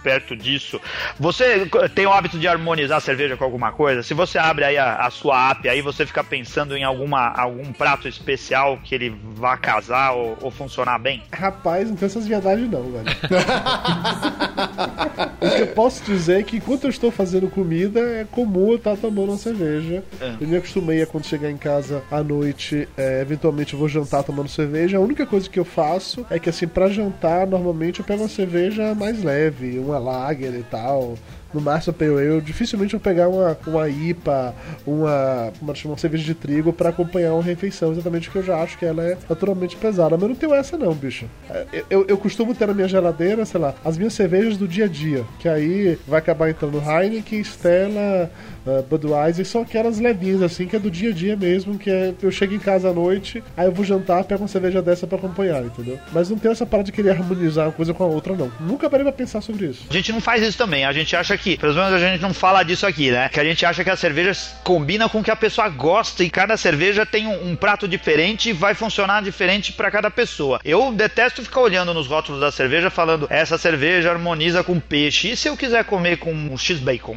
perto 0.02 0.36
disso, 0.36 0.80
você 1.18 1.68
tem 1.94 2.06
o 2.06 2.12
hábito 2.12 2.38
de 2.38 2.46
harmonizar 2.46 2.98
a 2.98 3.00
cerveja 3.00 3.36
com 3.36 3.44
alguma 3.44 3.72
coisa? 3.72 4.02
Se 4.02 4.14
você 4.14 4.38
abre 4.38 4.64
aí 4.64 4.76
a, 4.76 5.06
a 5.06 5.10
sua 5.10 5.50
app, 5.50 5.68
aí 5.68 5.80
você 5.80 6.04
fica 6.04 6.22
pensando 6.22 6.76
em 6.76 6.84
alguma, 6.84 7.28
algum 7.28 7.72
prato 7.72 8.08
especial 8.08 8.78
que 8.82 8.94
ele 8.94 9.14
vá 9.34 9.56
casar 9.56 10.12
ou, 10.12 10.36
ou 10.40 10.50
funcionar 10.50 10.98
bem? 10.98 11.22
Rapaz, 11.32 11.88
não 11.88 11.96
tem 11.96 12.06
essas 12.06 12.26
viadagens 12.26 12.70
não, 12.70 12.82
velho. 12.82 13.04
o 15.40 15.50
que 15.50 15.62
eu 15.62 15.68
posso 15.68 16.04
dizer 16.04 16.40
é 16.40 16.42
que 16.42 16.58
enquanto 16.58 16.84
eu 16.84 16.90
estou 16.90 17.10
fazendo 17.10 17.48
comida, 17.48 18.00
é 18.00 18.26
comum 18.30 18.70
eu 18.70 18.76
estar 18.76 18.96
tomando 18.96 19.30
uma 19.30 19.38
cerveja. 19.38 20.04
É. 20.20 20.34
Eu 20.40 20.48
me 20.48 20.56
acostumei 20.56 21.02
a 21.02 21.06
quando 21.06 21.24
chegar 21.24 21.50
em 21.50 21.56
casa 21.56 22.02
à 22.10 22.22
noite 22.22 22.88
é, 22.96 23.20
eventualmente 23.20 23.72
eu 23.72 23.78
vou 23.78 23.88
jantar 23.88 24.22
tomando 24.22 24.48
cerveja. 24.48 24.98
A 24.98 25.00
única 25.00 25.26
coisa 25.26 25.48
que 25.48 25.58
eu 25.58 25.64
faço 25.64 26.26
é 26.30 26.38
que, 26.38 26.48
assim, 26.48 26.66
pra 26.66 26.88
jantar, 26.88 27.46
normalmente 27.46 28.00
eu 28.00 28.06
pego 28.06 28.22
uma 28.22 28.28
cerveja 28.28 28.94
mais 28.94 29.22
leve, 29.22 29.78
uma 29.78 29.98
lager 29.98 30.54
e 30.54 30.62
tal 30.62 31.16
no 31.52 31.60
máximo 31.60 31.94
Pale 31.94 32.12
Ale, 32.12 32.40
dificilmente 32.40 32.94
eu 32.94 33.00
pegar 33.00 33.28
uma, 33.28 33.56
uma 33.66 33.88
IPA, 33.88 34.54
uma, 34.86 35.52
uma, 35.60 35.74
uma 35.84 35.98
cerveja 35.98 36.24
de 36.24 36.34
trigo 36.34 36.72
para 36.72 36.90
acompanhar 36.90 37.34
uma 37.34 37.42
refeição, 37.42 37.92
exatamente 37.92 38.28
porque 38.28 38.38
eu 38.38 38.42
já 38.42 38.62
acho 38.62 38.78
que 38.78 38.84
ela 38.84 39.02
é 39.02 39.18
naturalmente 39.28 39.76
pesada. 39.76 40.16
Mas 40.16 40.28
não 40.28 40.36
tenho 40.36 40.54
essa 40.54 40.76
não, 40.76 40.94
bicho. 40.94 41.26
É, 41.48 41.84
eu, 41.90 42.04
eu 42.06 42.16
costumo 42.16 42.54
ter 42.54 42.66
na 42.66 42.74
minha 42.74 42.88
geladeira, 42.88 43.44
sei 43.44 43.60
lá, 43.60 43.74
as 43.84 43.98
minhas 43.98 44.14
cervejas 44.14 44.56
do 44.56 44.66
dia 44.66 44.84
a 44.84 44.88
dia, 44.88 45.24
que 45.38 45.48
aí 45.48 45.98
vai 46.06 46.18
acabar 46.18 46.50
entrando 46.50 46.80
Heineken, 46.80 47.42
Stella, 47.42 48.30
uh, 48.66 48.82
Budweiser, 48.82 49.44
são 49.44 49.62
aquelas 49.62 49.98
levinhas 49.98 50.42
assim, 50.42 50.66
que 50.66 50.76
é 50.76 50.78
do 50.78 50.90
dia 50.90 51.10
a 51.10 51.12
dia 51.12 51.36
mesmo, 51.36 51.78
que 51.78 51.90
é 51.90 52.14
eu 52.22 52.30
chego 52.30 52.54
em 52.54 52.58
casa 52.58 52.90
à 52.90 52.92
noite, 52.92 53.42
aí 53.56 53.66
eu 53.66 53.72
vou 53.72 53.84
jantar, 53.84 54.24
pego 54.24 54.42
uma 54.42 54.48
cerveja 54.48 54.82
dessa 54.82 55.06
para 55.06 55.18
acompanhar, 55.18 55.62
entendeu? 55.62 55.98
Mas 56.12 56.30
não 56.30 56.38
tem 56.38 56.50
essa 56.50 56.66
parada 56.66 56.86
de 56.86 56.92
querer 56.92 57.10
harmonizar 57.10 57.66
uma 57.66 57.72
coisa 57.72 57.94
com 57.94 58.04
a 58.04 58.06
outra, 58.06 58.34
não. 58.34 58.50
Nunca 58.60 58.90
parei 58.90 59.04
pra 59.04 59.12
pensar 59.12 59.40
sobre 59.40 59.66
isso. 59.66 59.84
A 59.88 59.92
gente 59.92 60.12
não 60.12 60.20
faz 60.20 60.42
isso 60.42 60.58
também, 60.58 60.84
a 60.84 60.92
gente 60.92 61.14
acha 61.16 61.36
que, 61.36 61.56
pelo 61.56 61.74
menos 61.74 61.92
a 61.92 61.98
gente 61.98 62.20
não 62.20 62.34
fala 62.34 62.62
disso 62.62 62.86
aqui, 62.86 63.10
né? 63.10 63.28
Que 63.28 63.40
a 63.40 63.44
gente 63.44 63.64
acha 63.64 63.82
que 63.82 63.90
a 63.90 63.96
cerveja 63.96 64.32
combina 64.62 65.08
com 65.08 65.20
o 65.20 65.24
que 65.24 65.30
a 65.30 65.36
pessoa 65.36 65.68
gosta 65.68 66.22
e 66.22 66.30
cada 66.30 66.56
cerveja 66.56 67.06
tem 67.06 67.26
um, 67.26 67.50
um 67.50 67.56
prato 67.56 67.88
diferente 67.88 68.50
e 68.50 68.52
vai 68.52 68.74
funcionar 68.74 69.22
diferente 69.22 69.72
para 69.72 69.90
cada 69.90 70.10
pessoa. 70.10 70.60
Eu 70.64 70.92
detesto 70.92 71.42
ficar 71.42 71.60
olhando 71.60 71.94
nos 71.94 72.06
rótulos 72.06 72.40
da 72.40 72.50
cerveja 72.50 72.90
falando 72.90 73.26
essa 73.30 73.56
cerveja 73.56 74.10
harmoniza 74.10 74.62
com 74.62 74.78
peixe. 74.78 75.30
E 75.30 75.36
se 75.36 75.48
eu 75.48 75.56
quiser 75.56 75.84
comer 75.84 76.18
com 76.18 76.56
X-Bacon? 76.56 77.16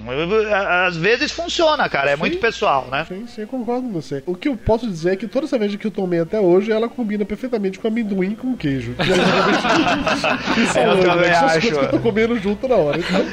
Às 0.87 0.97
vezes 0.97 1.32
funciona, 1.33 1.87
cara, 1.89 2.11
é 2.11 2.15
sim, 2.15 2.19
muito 2.19 2.37
pessoal, 2.37 2.87
né? 2.89 3.05
Sim, 3.07 3.27
sim, 3.27 3.45
concordo 3.45 3.87
com 3.87 3.93
você. 3.93 4.23
O 4.25 4.35
que 4.35 4.47
eu 4.47 4.55
posso 4.55 4.87
dizer 4.87 5.13
é 5.13 5.15
que 5.15 5.27
toda 5.27 5.47
cerveja 5.47 5.77
que 5.77 5.87
eu 5.87 5.91
tomei 5.91 6.19
até 6.19 6.39
hoje, 6.39 6.71
ela 6.71 6.87
combina 6.87 7.25
perfeitamente 7.25 7.79
com 7.79 7.87
amendoim 7.87 8.31
e 8.31 8.35
com 8.35 8.55
queijo. 8.55 8.95
é, 10.75 10.87
eu 10.87 10.99
também 10.99 11.31
acho. 11.31 11.59
Que 11.59 11.67
eu 11.73 11.89
tô 11.89 11.99
comendo 11.99 12.37
junto 12.39 12.67
na 12.67 12.75
hora. 12.75 12.99
Então... 12.99 13.25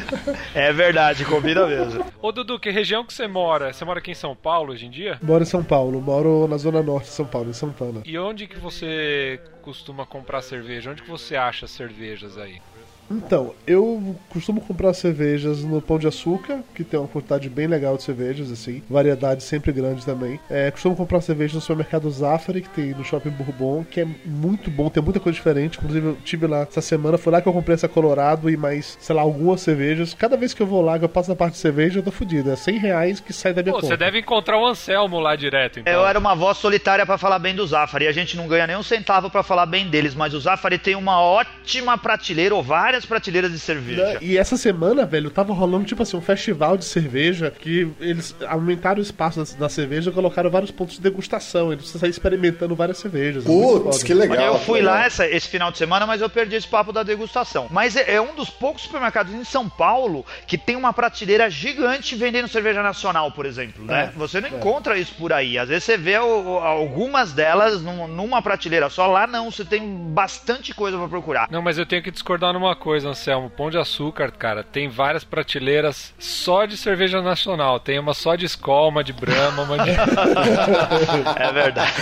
É 0.54 0.72
verdade, 0.72 1.24
combina 1.24 1.66
mesmo. 1.66 2.04
Ô 2.20 2.32
Dudu, 2.32 2.58
que 2.58 2.70
região 2.70 3.04
que 3.04 3.12
você 3.12 3.26
mora? 3.26 3.72
Você 3.72 3.84
mora 3.84 3.98
aqui 3.98 4.10
em 4.10 4.14
São 4.14 4.34
Paulo 4.34 4.72
hoje 4.72 4.86
em 4.86 4.90
dia? 4.90 5.18
Moro 5.22 5.42
em 5.42 5.46
São 5.46 5.62
Paulo, 5.62 6.00
moro 6.00 6.46
na 6.48 6.56
zona 6.56 6.82
norte 6.82 7.06
de 7.06 7.12
São 7.12 7.26
Paulo, 7.26 7.50
em 7.50 7.54
Santana. 7.54 8.02
E 8.04 8.18
onde 8.18 8.46
que 8.46 8.58
você 8.58 9.40
costuma 9.62 10.06
comprar 10.06 10.42
cerveja? 10.42 10.90
Onde 10.90 11.02
que 11.02 11.10
você 11.10 11.36
acha 11.36 11.66
cervejas 11.66 12.38
aí? 12.38 12.60
Então, 13.10 13.54
eu 13.66 14.14
costumo 14.28 14.60
comprar 14.60 14.94
cervejas 14.94 15.64
no 15.64 15.82
Pão 15.82 15.98
de 15.98 16.06
Açúcar, 16.06 16.60
que 16.74 16.84
tem 16.84 16.98
uma 16.98 17.08
quantidade 17.08 17.48
bem 17.48 17.66
legal 17.66 17.96
de 17.96 18.04
cervejas, 18.04 18.52
assim, 18.52 18.82
variedade 18.88 19.42
sempre 19.42 19.72
grande 19.72 20.04
também. 20.04 20.38
É, 20.48 20.70
costumo 20.70 20.94
comprar 20.94 21.20
cervejas 21.20 21.54
no 21.54 21.60
supermercado 21.60 22.10
Zafari, 22.10 22.62
que 22.62 22.68
tem 22.68 22.90
no 22.90 23.04
Shopping 23.04 23.30
Bourbon, 23.30 23.84
que 23.84 24.00
é 24.00 24.06
muito 24.24 24.70
bom, 24.70 24.88
tem 24.88 25.02
muita 25.02 25.18
coisa 25.18 25.36
diferente. 25.36 25.78
Inclusive, 25.78 26.06
eu 26.06 26.16
tive 26.24 26.46
lá 26.46 26.60
essa 26.60 26.80
semana, 26.80 27.18
foi 27.18 27.32
lá 27.32 27.42
que 27.42 27.48
eu 27.48 27.52
comprei 27.52 27.74
essa 27.74 27.88
Colorado 27.88 28.48
e 28.48 28.56
mais, 28.56 28.96
sei 29.00 29.16
lá, 29.16 29.22
algumas 29.22 29.60
cervejas. 29.60 30.14
Cada 30.14 30.36
vez 30.36 30.54
que 30.54 30.62
eu 30.62 30.66
vou 30.66 30.80
lá, 30.80 30.98
que 30.98 31.04
eu 31.04 31.08
passo 31.08 31.28
na 31.28 31.36
parte 31.36 31.54
de 31.54 31.58
cerveja, 31.58 31.98
eu 31.98 32.02
tô 32.02 32.12
fudido. 32.12 32.50
É 32.50 32.56
100 32.56 32.78
reais 32.78 33.20
que 33.20 33.32
sai 33.32 33.52
da 33.52 33.62
minha 33.62 33.72
Pô, 33.72 33.80
conta. 33.80 33.94
Você 33.94 33.96
deve 33.96 34.20
encontrar 34.20 34.58
o 34.58 34.66
Anselmo 34.66 35.18
lá 35.18 35.34
direto, 35.34 35.80
então. 35.80 35.92
Eu 35.92 36.06
era 36.06 36.18
uma 36.18 36.34
voz 36.36 36.58
solitária 36.58 37.04
para 37.04 37.18
falar 37.18 37.40
bem 37.40 37.54
do 37.54 37.66
Zafari. 37.66 38.06
A 38.06 38.12
gente 38.12 38.36
não 38.36 38.46
ganha 38.46 38.66
nem 38.66 38.76
um 38.76 38.82
centavo 38.82 39.28
para 39.28 39.42
falar 39.42 39.66
bem 39.66 39.88
deles, 39.88 40.14
mas 40.14 40.32
o 40.32 40.40
Zafari 40.40 40.78
tem 40.78 40.94
uma 40.94 41.20
ótima 41.20 41.98
prateleira, 41.98 42.54
ou 42.54 42.62
várias 42.62 42.99
prateleiras 43.04 43.50
de 43.50 43.58
cerveja. 43.58 44.18
E 44.20 44.36
essa 44.36 44.56
semana, 44.56 45.04
velho, 45.06 45.30
tava 45.30 45.52
rolando 45.52 45.84
tipo 45.84 46.02
assim 46.02 46.16
um 46.16 46.20
festival 46.20 46.76
de 46.76 46.84
cerveja 46.84 47.50
que 47.50 47.90
eles 48.00 48.34
aumentaram 48.46 48.98
o 48.98 49.02
espaço 49.02 49.56
da, 49.56 49.68
cerveja 49.68 50.10
e 50.10 50.12
colocaram 50.12 50.50
vários 50.50 50.70
pontos 50.70 50.96
de 50.96 51.02
degustação. 51.02 51.72
Eles 51.72 51.88
saíram 51.88 52.10
experimentando 52.10 52.74
várias 52.74 52.98
cervejas. 52.98 53.44
Putz, 53.44 54.02
que 54.02 54.14
legal. 54.14 54.54
Eu 54.54 54.58
fui 54.60 54.80
lá 54.80 55.04
essa, 55.04 55.26
esse 55.26 55.48
final 55.48 55.70
de 55.70 55.78
semana, 55.78 56.06
mas 56.06 56.20
eu 56.20 56.28
perdi 56.28 56.56
esse 56.56 56.68
papo 56.68 56.92
da 56.92 57.02
degustação. 57.02 57.66
Mas 57.70 57.96
é, 57.96 58.14
é 58.14 58.20
um 58.20 58.34
dos 58.34 58.50
poucos 58.50 58.82
supermercados 58.82 59.32
em 59.32 59.44
São 59.44 59.68
Paulo 59.68 60.24
que 60.46 60.58
tem 60.58 60.76
uma 60.76 60.92
prateleira 60.92 61.48
gigante 61.50 62.14
vendendo 62.14 62.48
cerveja 62.48 62.82
nacional, 62.82 63.30
por 63.32 63.46
exemplo, 63.46 63.84
né? 63.84 64.10
É, 64.14 64.18
você 64.18 64.40
não 64.40 64.48
é. 64.48 64.52
encontra 64.52 64.98
isso 64.98 65.14
por 65.14 65.32
aí. 65.32 65.58
Às 65.58 65.68
vezes 65.68 65.84
você 65.84 65.96
vê 65.96 66.18
o, 66.18 66.58
algumas 66.58 67.32
delas 67.32 67.82
num, 67.82 68.06
numa 68.08 68.42
prateleira 68.42 68.88
só. 68.88 69.06
Lá 69.06 69.26
não, 69.26 69.50
você 69.50 69.64
tem 69.64 69.82
bastante 70.12 70.74
coisa 70.74 70.98
para 70.98 71.08
procurar. 71.08 71.48
Não, 71.50 71.62
mas 71.62 71.78
eu 71.78 71.86
tenho 71.86 72.02
que 72.02 72.10
discordar 72.10 72.52
numa 72.52 72.74
coisa, 72.74 72.89
Anselmo. 73.04 73.50
Pão 73.50 73.70
de 73.70 73.78
Açúcar, 73.78 74.30
cara, 74.30 74.62
tem 74.62 74.88
várias 74.88 75.24
prateleiras 75.24 76.12
só 76.18 76.64
de 76.66 76.76
cerveja 76.76 77.22
nacional. 77.22 77.80
Tem 77.80 77.98
uma 77.98 78.14
só 78.14 78.34
de 78.34 78.46
Skol, 78.46 78.88
uma 78.88 79.04
de 79.04 79.12
Brahma, 79.12 79.62
uma 79.62 79.78
de... 79.78 79.90
é 81.40 81.52
verdade. 81.52 81.92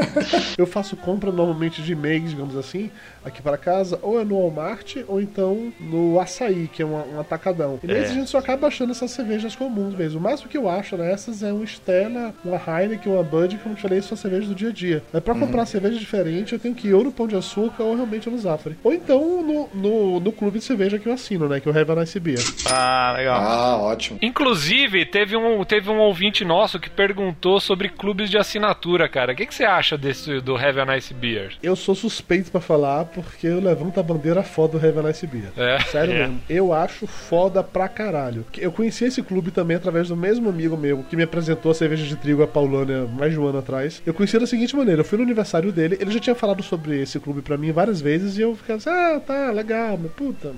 Eu 0.56 0.66
faço 0.66 0.96
compra 0.96 1.30
normalmente 1.30 1.82
de 1.82 1.94
mês, 1.94 2.30
digamos 2.30 2.56
assim, 2.56 2.90
aqui 3.24 3.42
para 3.42 3.56
casa, 3.56 3.98
ou 4.02 4.20
é 4.20 4.24
no 4.24 4.38
Walmart, 4.38 4.96
ou 5.08 5.20
então 5.20 5.72
no 5.80 6.20
Açaí, 6.20 6.68
que 6.68 6.82
é 6.82 6.86
um, 6.86 7.16
um 7.16 7.20
atacadão. 7.20 7.78
E 7.82 7.86
nesse 7.86 8.08
é. 8.08 8.10
a 8.10 8.14
gente 8.14 8.30
só 8.30 8.38
acaba 8.38 8.66
achando 8.66 8.92
essas 8.92 9.10
cervejas 9.10 9.56
comuns 9.56 9.94
mesmo. 9.94 10.18
O 10.18 10.22
máximo 10.22 10.48
que 10.48 10.58
eu 10.58 10.68
acho 10.68 10.96
nessas 10.96 11.42
é 11.42 11.52
um 11.52 11.64
Stella, 11.64 12.34
uma 12.44 12.56
Heineken, 12.56 13.12
uma 13.12 13.22
Bud, 13.22 13.58
como 13.58 13.74
eu 13.74 13.78
falei, 13.78 14.00
são 14.02 14.16
cervejas 14.16 14.48
do 14.48 14.54
dia 14.54 14.68
a 14.68 14.72
dia. 14.72 15.02
Mas 15.12 15.22
pra 15.22 15.34
uhum. 15.34 15.40
comprar 15.40 15.66
cerveja 15.66 15.98
diferente, 15.98 16.52
eu 16.52 16.58
tenho 16.58 16.74
que 16.74 16.88
ir 16.88 16.94
ou 16.94 17.04
no 17.04 17.12
Pão 17.12 17.26
de 17.26 17.36
Açúcar 17.36 17.82
ou 17.82 17.94
realmente 17.94 18.28
no 18.28 18.38
Zafari. 18.38 18.76
Ou 18.82 18.92
então 18.92 19.42
no, 19.42 19.68
no, 19.74 20.20
no 20.24 20.32
clube 20.32 20.58
de 20.58 20.64
cerveja 20.64 20.98
que 20.98 21.06
eu 21.06 21.12
assino, 21.12 21.48
né? 21.48 21.60
Que 21.60 21.68
é 21.68 21.72
o 21.72 21.78
Have 21.78 21.92
a 21.92 21.94
Nice 21.96 22.18
Beer. 22.18 22.40
Ah, 22.66 23.14
legal. 23.16 23.40
Ah, 23.40 23.76
ótimo. 23.76 24.18
Inclusive, 24.22 25.04
teve 25.04 25.36
um, 25.36 25.62
teve 25.64 25.90
um 25.90 25.98
ouvinte 25.98 26.44
nosso 26.44 26.80
que 26.80 26.88
perguntou 26.88 27.60
sobre 27.60 27.88
clubes 27.88 28.30
de 28.30 28.38
assinatura, 28.38 29.08
cara. 29.08 29.32
O 29.32 29.36
que, 29.36 29.46
que 29.46 29.54
você 29.54 29.64
acha 29.64 29.98
desse 29.98 30.40
do 30.40 30.56
Have 30.56 30.80
a 30.80 30.86
Nice 30.86 31.12
Beer? 31.12 31.52
Eu 31.62 31.76
sou 31.76 31.94
suspeito 31.94 32.50
para 32.50 32.60
falar 32.60 33.04
porque 33.04 33.46
eu 33.46 33.60
levanto 33.60 34.00
a 34.00 34.02
bandeira 34.02 34.42
foda 34.42 34.78
do 34.78 34.86
Have 34.86 34.98
a 34.98 35.02
Nice 35.02 35.26
Beer. 35.26 35.52
É, 35.56 35.78
Sério 35.80 36.14
é. 36.14 36.18
mesmo. 36.20 36.40
Eu 36.48 36.72
acho 36.72 37.06
foda 37.06 37.62
pra 37.62 37.88
caralho. 37.88 38.46
Eu 38.56 38.72
conheci 38.72 39.04
esse 39.04 39.22
clube 39.22 39.50
também 39.50 39.76
através 39.76 40.08
do 40.08 40.16
mesmo 40.16 40.48
amigo 40.48 40.76
meu 40.76 41.04
que 41.08 41.16
me 41.16 41.22
apresentou 41.22 41.70
a 41.70 41.74
cerveja 41.74 42.04
de 42.06 42.16
trigo 42.16 42.42
a 42.42 42.46
Paulânia 42.46 43.06
mais 43.06 43.32
de 43.32 43.38
um 43.38 43.46
ano 43.46 43.58
atrás. 43.58 44.02
Eu 44.06 44.14
conheci 44.14 44.38
da 44.38 44.46
seguinte 44.46 44.74
maneira: 44.74 45.00
eu 45.00 45.04
fui 45.04 45.18
no 45.18 45.24
aniversário 45.24 45.70
dele, 45.70 45.98
ele 46.00 46.10
já 46.10 46.20
tinha 46.20 46.34
falado 46.34 46.62
sobre 46.62 47.02
esse 47.02 47.20
clube 47.20 47.42
para 47.42 47.56
mim 47.56 47.72
várias 47.72 48.00
vezes 48.00 48.38
e 48.38 48.42
eu 48.42 48.54
ficava 48.54 48.78
assim, 48.78 48.90
ah, 48.90 49.20
tá, 49.20 49.50
legal, 49.50 49.98
mas 50.00 50.12
puta, 50.16 50.52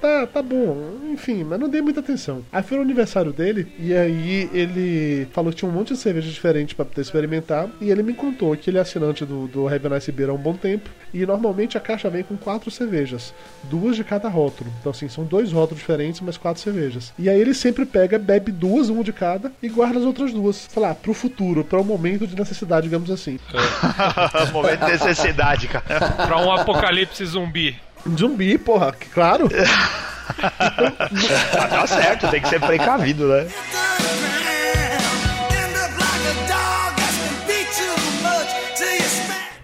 tá, 0.00 0.26
tá 0.26 0.42
bom. 0.42 0.98
Enfim, 1.10 1.44
mas 1.44 1.58
não 1.58 1.68
dei 1.68 1.80
muita 1.80 2.00
atenção. 2.00 2.44
Aí 2.52 2.62
foi 2.62 2.76
no 2.78 2.82
aniversário 2.82 3.32
dele 3.32 3.72
e 3.78 3.94
aí 3.94 4.50
ele 4.52 5.26
falou 5.32 5.50
que 5.50 5.58
tinha 5.58 5.70
um 5.70 5.74
monte 5.74 5.94
de 5.94 5.98
cerveja 5.98 6.30
diferente 6.30 6.74
para 6.74 6.84
poder 6.84 7.00
experimentar 7.00 7.68
e 7.80 7.90
ele 7.90 8.02
me 8.02 8.14
contou 8.14 8.56
que 8.56 8.70
ele 8.70 8.78
é 8.78 8.80
assinante 8.80 9.24
do, 9.24 9.46
do 9.46 9.68
Have 9.68 9.86
a 9.86 9.90
Nice 9.90 10.12
Beer 10.12 10.30
há 10.30 10.32
um 10.32 10.38
bom 10.38 10.54
tempo 10.54 10.88
e 11.12 11.26
normalmente 11.26 11.76
a 11.76 11.80
caixa 11.80 12.08
vem 12.08 12.22
com 12.22 12.36
quatro 12.36 12.70
cervejas, 12.70 13.34
duas 13.64 13.96
de 13.96 14.04
cada 14.04 14.28
rótulo. 14.28 14.72
Então, 14.80 14.90
assim, 14.90 15.08
são 15.08 15.24
dois 15.24 15.52
rótulos 15.52 15.80
diferentes, 15.80 16.20
mas 16.20 16.36
quatro 16.36 16.62
cervejas. 16.62 17.12
E 17.18 17.28
aí 17.28 17.40
ele 17.40 17.54
sempre 17.54 17.84
pega, 17.84 18.18
bebe 18.18 18.50
duas, 18.50 18.88
uma 18.88 19.04
de 19.04 19.12
cada, 19.12 19.52
e 19.62 19.68
guarda 19.68 19.98
as 19.98 20.04
outras 20.04 20.32
duas. 20.32 20.68
Sei 20.70 20.82
lá, 20.82 20.94
pro 20.94 21.12
futuro, 21.12 21.64
para 21.64 21.80
um 21.80 21.84
momento 21.84 22.26
de 22.26 22.36
necessidade, 22.36 22.84
digamos 22.84 23.10
assim. 23.10 23.38
É. 23.52 24.50
momento 24.52 24.80
de 24.80 24.92
necessidade, 24.92 25.68
cara. 25.68 25.82
pra 26.26 26.38
um 26.38 26.50
apocalipse 26.50 27.24
zumbi. 27.26 27.76
Zumbi, 28.16 28.58
porra, 28.58 28.92
claro. 29.12 29.48
tá 31.52 31.86
certo, 31.86 32.28
tem 32.28 32.40
que 32.40 32.48
ser 32.48 32.60
precavido, 32.60 33.28
né? 33.28 33.46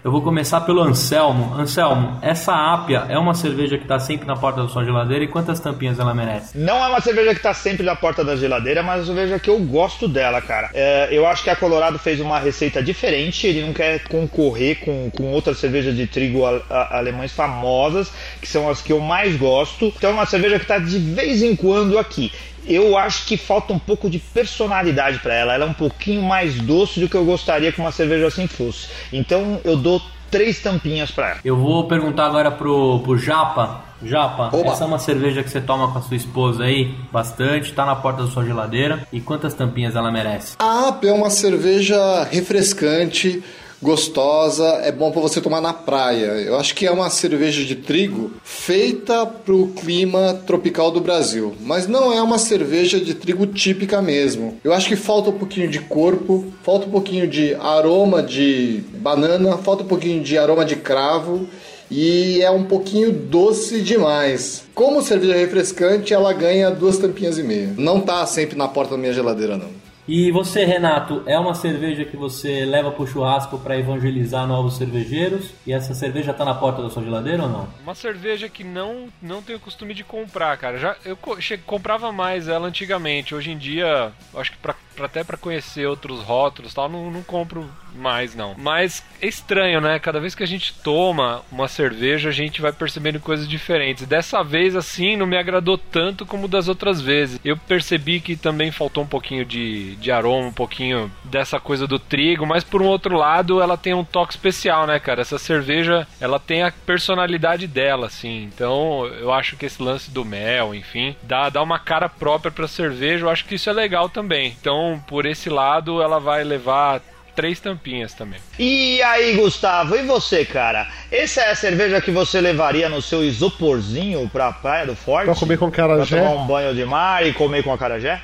Eu 0.01 0.13
vou 0.13 0.21
começar 0.21 0.61
pelo 0.61 0.81
Anselmo. 0.81 1.53
Anselmo, 1.55 2.19
essa 2.21 2.53
Ápia 2.53 3.05
é 3.09 3.17
uma 3.17 3.33
cerveja 3.33 3.77
que 3.77 3.83
está 3.83 3.99
sempre 3.99 4.25
na 4.25 4.37
porta 4.37 4.61
da 4.63 4.69
sua 4.69 4.85
geladeira 4.85 5.25
e 5.25 5.27
quantas 5.27 5.59
tampinhas 5.59 5.99
ela 5.99 6.13
merece? 6.13 6.57
Não 6.57 6.77
é 6.77 6.87
uma 6.87 7.01
cerveja 7.01 7.31
que 7.31 7.39
está 7.39 7.53
sempre 7.53 7.83
na 7.83 7.97
porta 7.97 8.23
da 8.23 8.37
geladeira, 8.37 8.81
mas 8.81 9.09
uma 9.09 9.13
cerveja 9.13 9.39
que 9.39 9.49
eu 9.49 9.59
gosto 9.59 10.07
dela, 10.07 10.41
cara. 10.41 10.69
É, 10.73 11.09
eu 11.11 11.27
acho 11.27 11.43
que 11.43 11.49
a 11.49 11.55
Colorado 11.55 11.99
fez 11.99 12.21
uma 12.21 12.39
receita 12.39 12.81
diferente, 12.81 13.45
ele 13.45 13.65
não 13.65 13.73
quer 13.73 14.01
concorrer 14.07 14.79
com, 14.79 15.11
com 15.11 15.33
outras 15.33 15.57
cervejas 15.57 15.93
de 15.93 16.07
trigo 16.07 16.43
alemães 16.69 17.33
famosas, 17.33 18.09
que 18.39 18.47
são 18.47 18.69
as 18.69 18.81
que 18.81 18.93
eu 18.93 19.01
mais 19.01 19.35
gosto. 19.35 19.93
Então 19.97 20.11
é 20.11 20.13
uma 20.13 20.25
cerveja 20.25 20.55
que 20.59 20.63
está 20.63 20.79
de 20.79 20.97
vez 20.97 21.43
em 21.43 21.57
quando 21.57 21.99
aqui 21.99 22.31
eu 22.65 22.97
acho 22.97 23.25
que 23.25 23.37
falta 23.37 23.73
um 23.73 23.79
pouco 23.79 24.09
de 24.09 24.19
personalidade 24.19 25.19
para 25.19 25.33
ela. 25.33 25.53
Ela 25.53 25.65
é 25.65 25.67
um 25.67 25.73
pouquinho 25.73 26.21
mais 26.21 26.55
doce 26.55 26.99
do 26.99 27.09
que 27.09 27.15
eu 27.15 27.25
gostaria 27.25 27.71
que 27.71 27.79
uma 27.79 27.91
cerveja 27.91 28.27
assim 28.27 28.47
fosse. 28.47 28.87
Então 29.11 29.59
eu 29.63 29.75
dou 29.75 30.01
três 30.29 30.61
tampinhas 30.61 31.11
para 31.11 31.29
ela. 31.31 31.39
Eu 31.43 31.57
vou 31.57 31.87
perguntar 31.87 32.25
agora 32.25 32.51
pro, 32.51 32.99
pro 32.99 33.17
Japa. 33.17 33.89
Japa, 34.01 34.49
Oba. 34.55 34.71
essa 34.71 34.85
é 34.85 34.87
uma 34.87 34.99
cerveja 34.99 35.43
que 35.43 35.49
você 35.49 35.59
toma 35.59 35.91
com 35.91 35.99
a 35.99 36.01
sua 36.01 36.15
esposa 36.15 36.63
aí 36.63 36.95
bastante, 37.11 37.73
tá 37.73 37.85
na 37.85 37.97
porta 37.97 38.23
da 38.23 38.29
sua 38.29 38.45
geladeira. 38.45 39.05
E 39.11 39.19
quantas 39.19 39.53
tampinhas 39.53 39.95
ela 39.95 40.09
merece? 40.09 40.55
A 40.57 40.87
AP 40.87 41.03
é 41.03 41.11
uma 41.11 41.29
cerveja 41.29 42.23
refrescante 42.31 43.43
gostosa, 43.81 44.65
é 44.83 44.91
bom 44.91 45.11
para 45.11 45.21
você 45.21 45.39
tomar 45.39 45.61
na 45.61 45.73
praia. 45.73 46.25
Eu 46.41 46.57
acho 46.57 46.75
que 46.75 46.85
é 46.85 46.91
uma 46.91 47.09
cerveja 47.09 47.63
de 47.63 47.75
trigo 47.75 48.31
feita 48.43 49.25
para 49.25 49.53
o 49.53 49.67
clima 49.69 50.41
tropical 50.45 50.91
do 50.91 50.99
Brasil, 50.99 51.55
mas 51.61 51.87
não 51.87 52.13
é 52.13 52.21
uma 52.21 52.37
cerveja 52.37 52.99
de 52.99 53.13
trigo 53.13 53.47
típica 53.47 54.01
mesmo. 54.01 54.57
Eu 54.63 54.73
acho 54.73 54.87
que 54.87 54.95
falta 54.95 55.29
um 55.29 55.37
pouquinho 55.37 55.69
de 55.69 55.79
corpo, 55.79 56.45
falta 56.63 56.85
um 56.85 56.91
pouquinho 56.91 57.27
de 57.27 57.55
aroma 57.55 58.21
de 58.21 58.83
banana, 58.95 59.57
falta 59.57 59.83
um 59.83 59.87
pouquinho 59.87 60.23
de 60.23 60.37
aroma 60.37 60.65
de 60.65 60.75
cravo 60.75 61.47
e 61.89 62.41
é 62.41 62.51
um 62.51 62.63
pouquinho 62.63 63.11
doce 63.11 63.81
demais. 63.81 64.63
Como 64.75 65.01
cerveja 65.01 65.35
refrescante, 65.35 66.13
ela 66.13 66.31
ganha 66.33 66.69
duas 66.69 66.97
tampinhas 66.97 67.37
e 67.37 67.43
meia. 67.43 67.73
Não 67.77 67.99
tá 67.99 68.25
sempre 68.25 68.57
na 68.57 68.67
porta 68.67 68.91
da 68.91 68.97
minha 68.97 69.13
geladeira, 69.13 69.57
não. 69.57 69.88
E 70.11 70.31
você, 70.31 70.65
Renato, 70.65 71.21
é 71.27 71.37
uma 71.37 71.53
cerveja 71.53 72.03
que 72.03 72.17
você 72.17 72.65
leva 72.65 72.89
pro 72.89 73.05
churrasco 73.05 73.59
para 73.59 73.77
evangelizar 73.77 74.47
novos 74.47 74.75
cervejeiros? 74.75 75.51
E 75.67 75.71
essa 75.71 75.93
cerveja 75.93 76.33
tá 76.33 76.43
na 76.43 76.55
porta 76.55 76.81
da 76.81 76.89
sua 76.89 77.03
geladeira 77.03 77.43
ou 77.43 77.49
não? 77.49 77.69
Uma 77.83 77.93
cerveja 77.93 78.49
que 78.49 78.63
não, 78.63 79.09
não 79.21 79.39
tenho 79.43 79.59
costume 79.59 79.93
de 79.93 80.03
comprar, 80.03 80.57
cara. 80.57 80.79
Já 80.79 80.95
eu 81.05 81.15
comprava 81.63 82.11
mais 82.11 82.47
ela 82.47 82.67
antigamente. 82.67 83.35
Hoje 83.35 83.51
em 83.51 83.57
dia, 83.59 84.11
acho 84.33 84.51
que 84.53 84.57
pra, 84.57 84.73
pra- 84.99 85.05
até 85.05 85.23
pra 85.23 85.37
conhecer 85.37 85.87
outros 85.87 86.21
rótulos, 86.21 86.73
tal, 86.73 86.89
não, 86.89 87.09
não 87.09 87.23
compro 87.23 87.67
mais 87.95 88.35
não. 88.35 88.53
Mas 88.57 89.03
é 89.21 89.27
estranho, 89.27 89.81
né? 89.81 89.97
Cada 89.97 90.19
vez 90.19 90.35
que 90.35 90.43
a 90.43 90.47
gente 90.47 90.73
toma 90.83 91.41
uma 91.51 91.67
cerveja, 91.67 92.29
a 92.29 92.31
gente 92.31 92.61
vai 92.61 92.71
percebendo 92.71 93.19
coisas 93.19 93.47
diferentes. 93.47 94.05
Dessa 94.05 94.43
vez 94.43 94.75
assim, 94.75 95.15
não 95.17 95.25
me 95.25 95.37
agradou 95.37 95.77
tanto 95.77 96.25
como 96.25 96.47
das 96.47 96.67
outras 96.67 97.01
vezes. 97.01 97.39
Eu 97.43 97.57
percebi 97.57 98.19
que 98.19 98.35
também 98.35 98.71
faltou 98.71 99.03
um 99.03 99.07
pouquinho 99.07 99.43
de, 99.43 99.95
de 99.95 100.11
aroma, 100.11 100.47
um 100.49 100.53
pouquinho 100.53 101.11
dessa 101.23 101.59
coisa 101.59 101.87
do 101.87 101.97
trigo, 101.97 102.45
mas 102.45 102.63
por 102.63 102.81
um 102.81 102.85
outro 102.87 103.15
lado, 103.17 103.59
ela 103.61 103.75
tem 103.77 103.93
um 103.93 104.03
toque 104.05 104.33
especial, 104.33 104.85
né, 104.85 104.99
cara? 104.99 105.21
Essa 105.21 105.39
cerveja, 105.39 106.07
ela 106.21 106.39
tem 106.39 106.61
a 106.63 106.71
personalidade 106.85 107.65
dela, 107.67 108.05
assim. 108.07 108.43
Então, 108.43 109.05
eu 109.19 109.33
acho 109.33 109.57
que 109.57 109.65
esse 109.65 109.81
lance 109.81 110.11
do 110.11 110.23
mel, 110.23 110.75
enfim, 110.75 111.15
dá, 111.23 111.49
dá 111.49 111.61
uma 111.63 111.79
cara 111.79 112.07
própria 112.07 112.51
pra 112.51 112.67
cerveja. 112.67 113.25
Eu 113.25 113.29
acho 113.29 113.45
que 113.45 113.55
isso 113.55 113.69
é 113.69 113.73
legal 113.73 114.07
também. 114.09 114.55
Então, 114.61 114.88
por 114.97 115.25
esse 115.25 115.49
lado, 115.49 116.01
ela 116.01 116.19
vai 116.19 116.43
levar 116.43 117.01
três 117.35 117.59
tampinhas 117.59 118.13
também. 118.13 118.39
E 118.57 119.01
aí, 119.01 119.35
Gustavo, 119.37 119.95
e 119.95 120.03
você, 120.03 120.43
cara? 120.43 120.87
Essa 121.11 121.41
é 121.41 121.51
a 121.51 121.55
cerveja 121.55 122.01
que 122.01 122.11
você 122.11 122.41
levaria 122.41 122.89
no 122.89 123.01
seu 123.01 123.23
isoporzinho 123.23 124.29
pra 124.29 124.51
Praia 124.51 124.85
do 124.85 124.95
Forte? 124.95 125.25
Pra 125.25 125.35
comer 125.35 125.57
com 125.57 125.67
acarajé? 125.67 126.17
Pra 126.17 126.29
tomar 126.29 126.41
um 126.41 126.45
banho 126.47 126.75
de 126.75 126.85
mar 126.85 127.25
e 127.25 127.33
comer 127.33 127.63
com 127.63 127.71
acarajé? 127.71 128.21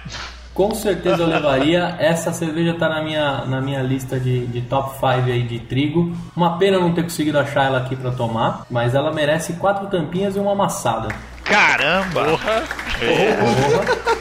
Com 0.53 0.73
certeza 0.73 1.21
eu 1.21 1.27
levaria. 1.27 1.97
Essa 1.99 2.31
cerveja 2.31 2.75
tá 2.75 2.87
na 2.87 3.03
minha, 3.03 3.45
na 3.45 3.61
minha 3.61 3.81
lista 3.81 4.17
de, 4.17 4.47
de 4.47 4.61
top 4.61 4.95
5 4.95 5.05
aí 5.05 5.43
de 5.43 5.59
trigo. 5.59 6.15
Uma 6.33 6.57
pena 6.57 6.79
não 6.79 6.93
ter 6.93 7.03
conseguido 7.03 7.37
achar 7.37 7.65
ela 7.65 7.79
aqui 7.79 7.93
pra 7.93 8.11
tomar, 8.11 8.65
mas 8.69 8.95
ela 8.95 9.13
merece 9.13 9.53
quatro 9.53 9.87
tampinhas 9.87 10.37
e 10.37 10.39
uma 10.39 10.53
amassada. 10.53 11.09
Caramba! 11.45 12.25
Porra. 12.25 12.63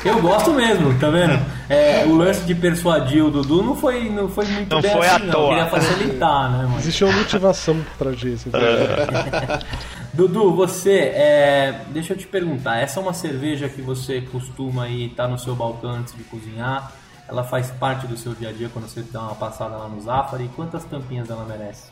Eu 0.05 0.21
gosto 0.21 0.53
mesmo, 0.53 0.99
tá 0.99 1.09
vendo? 1.09 1.41
É, 1.69 2.05
o 2.05 2.15
lance 2.15 2.41
de 2.43 2.55
persuadir 2.55 3.25
o 3.25 3.31
Dudu 3.31 3.63
não 3.63 3.75
foi, 3.75 4.11
não 4.11 4.29
foi 4.29 4.45
muito 4.47 4.75
Não 4.75 4.83
bem 4.83 4.93
foi 4.93 5.07
assim, 5.07 5.17
à 5.17 5.19
não. 5.27 5.33
toa. 5.33 5.49
Queria 5.49 5.67
facilitar, 5.67 6.51
né, 6.53 6.63
mano? 6.65 6.79
Existe 6.79 7.05
uma 7.05 7.13
motivação 7.15 7.85
trás 7.99 8.17
disso. 8.19 8.51
Dudu, 10.13 10.55
você, 10.55 10.93
é, 11.15 11.81
deixa 11.89 12.13
eu 12.13 12.17
te 12.17 12.27
perguntar, 12.27 12.77
essa 12.79 13.01
é 13.01 13.03
uma 13.03 13.15
cerveja 13.15 13.69
que 13.69 13.81
você 13.81 14.21
costuma 14.21 14.87
ir 14.89 15.07
estar 15.11 15.27
no 15.27 15.39
seu 15.39 15.57
balcão 15.57 15.91
antes 15.91 16.15
de 16.15 16.23
cozinhar? 16.25 16.93
Ela 17.27 17.43
faz 17.43 17.71
parte 17.71 18.07
do 18.07 18.17
seu 18.17 18.35
dia 18.35 18.51
a 18.51 18.53
dia 18.53 18.69
quando 18.71 18.87
você 18.87 19.03
dá 19.11 19.23
uma 19.23 19.35
passada 19.35 19.77
lá 19.77 19.89
no 19.89 20.01
Zafari? 20.01 20.51
Quantas 20.55 20.85
tampinhas 20.85 21.31
ela 21.31 21.45
merece? 21.47 21.85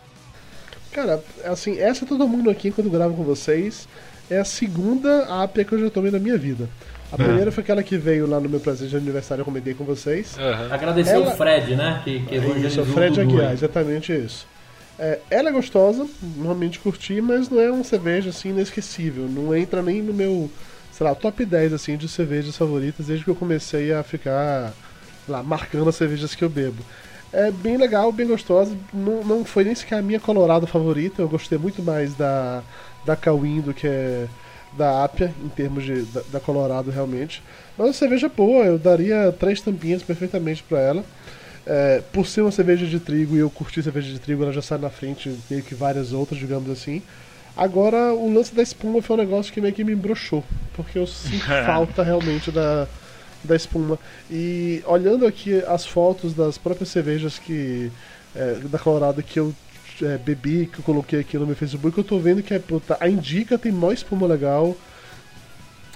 Cara, 0.92 1.24
assim, 1.46 1.78
essa 1.80 2.04
todo 2.04 2.28
mundo 2.28 2.50
aqui, 2.50 2.70
quando 2.70 2.88
eu 2.88 2.92
gravo 2.92 3.14
com 3.14 3.24
vocês, 3.24 3.88
é 4.30 4.38
a 4.38 4.44
segunda 4.44 5.42
ápia 5.42 5.64
que 5.64 5.72
eu 5.72 5.80
já 5.80 5.90
tomei 5.90 6.10
na 6.10 6.18
minha 6.18 6.36
vida. 6.38 6.68
A 7.10 7.16
primeira 7.16 7.52
foi 7.52 7.62
aquela 7.62 7.82
que 7.82 7.98
veio 7.98 8.26
lá 8.26 8.40
no 8.40 8.48
meu 8.48 8.58
presente 8.58 8.88
de 8.90 8.96
aniversário, 8.96 9.42
eu 9.42 9.44
comentei 9.44 9.74
com 9.74 9.84
vocês. 9.84 10.34
Agradecer 10.70 11.16
Ela- 11.16 11.28
o 11.32 11.36
Fred, 11.36 11.76
né? 11.76 12.00
Que, 12.02 12.20
que 12.20 12.36
Isso, 12.36 12.80
é 12.80 12.82
o 12.82 12.86
Fred 12.86 13.20
Aguiar, 13.20 13.48
aí. 13.48 13.52
exatamente 13.52 14.12
isso. 14.12 14.46
É, 14.98 15.18
ela 15.30 15.50
é 15.50 15.52
gostosa, 15.52 16.06
normalmente 16.36 16.78
curti, 16.78 17.20
mas 17.20 17.50
não 17.50 17.60
é 17.60 17.70
uma 17.70 17.84
cerveja 17.84 18.30
assim 18.30 18.50
inesquecível. 18.50 19.24
Não 19.28 19.54
entra 19.54 19.82
nem 19.82 20.00
no 20.00 20.14
meu, 20.14 20.50
sei 20.90 21.06
lá, 21.06 21.14
top 21.14 21.44
10 21.44 21.72
assim, 21.74 21.96
de 21.98 22.08
cervejas 22.08 22.56
favoritas 22.56 23.06
desde 23.06 23.24
que 23.24 23.30
eu 23.30 23.34
comecei 23.34 23.92
a 23.92 24.02
ficar 24.02 24.72
sei 25.26 25.32
lá, 25.34 25.42
marcando 25.42 25.88
as 25.88 25.96
cervejas 25.96 26.34
que 26.34 26.42
eu 26.44 26.48
bebo. 26.48 26.82
É 27.32 27.50
bem 27.50 27.76
legal, 27.76 28.10
bem 28.12 28.26
gostosa. 28.26 28.76
Não, 28.92 29.22
não 29.24 29.44
foi 29.44 29.64
nem 29.64 29.74
sequer 29.74 29.98
a 29.98 30.02
minha 30.02 30.20
Colorado 30.20 30.66
favorita. 30.66 31.20
Eu 31.22 31.28
gostei 31.28 31.58
muito 31.58 31.82
mais 31.82 32.14
da, 32.14 32.62
da 33.04 33.16
Cauim 33.16 33.60
do 33.60 33.74
que 33.74 33.86
é 33.86 34.26
da 34.76 35.04
Apia, 35.04 35.32
em 35.44 35.48
termos 35.48 35.84
de, 35.84 36.02
da, 36.02 36.22
da 36.32 36.40
Colorado 36.40 36.90
realmente. 36.90 37.42
Mas 37.76 37.90
a 37.90 37.92
cerveja 37.92 38.28
boa, 38.28 38.64
eu 38.64 38.78
daria 38.78 39.32
três 39.38 39.60
tampinhas 39.60 40.02
perfeitamente 40.02 40.62
para 40.62 40.80
ela. 40.80 41.04
É, 41.64 42.02
por 42.12 42.26
ser 42.26 42.40
uma 42.40 42.50
cerveja 42.50 42.86
de 42.86 42.98
trigo 42.98 43.36
e 43.36 43.38
eu 43.38 43.50
curti 43.50 43.82
cerveja 43.82 44.10
de 44.10 44.18
trigo, 44.18 44.42
ela 44.42 44.52
já 44.52 44.62
sai 44.62 44.78
na 44.78 44.90
frente 44.90 45.36
meio 45.48 45.62
que 45.62 45.74
várias 45.74 46.12
outras, 46.12 46.40
digamos 46.40 46.70
assim. 46.70 47.02
Agora, 47.56 48.14
o 48.14 48.32
lance 48.32 48.54
da 48.54 48.62
espuma 48.62 49.02
foi 49.02 49.16
um 49.16 49.18
negócio 49.20 49.52
que 49.52 49.60
meio 49.60 49.74
que 49.74 49.84
me 49.84 49.92
embroxou, 49.92 50.42
porque 50.74 50.98
eu 50.98 51.06
sinto 51.06 51.44
falta 51.66 52.02
realmente 52.02 52.50
da, 52.50 52.88
da 53.44 53.54
espuma. 53.54 53.98
E 54.30 54.82
olhando 54.86 55.26
aqui 55.26 55.62
as 55.66 55.86
fotos 55.86 56.34
das 56.34 56.56
próprias 56.56 56.88
cervejas 56.88 57.38
que 57.38 57.92
é, 58.34 58.54
da 58.64 58.78
Colorado 58.78 59.22
que 59.22 59.38
eu 59.38 59.54
é, 60.02 60.18
bebi, 60.18 60.66
que 60.66 60.78
eu 60.78 60.84
coloquei 60.84 61.20
aqui 61.20 61.38
no 61.38 61.46
meu 61.46 61.56
Facebook, 61.56 61.96
eu 61.96 62.04
tô 62.04 62.18
vendo 62.18 62.42
que 62.42 62.54
é, 62.54 62.58
puta, 62.58 62.96
a 63.00 63.08
Indica 63.08 63.58
tem 63.58 63.72
mó 63.72 63.92
espuma 63.92 64.26
legal, 64.26 64.76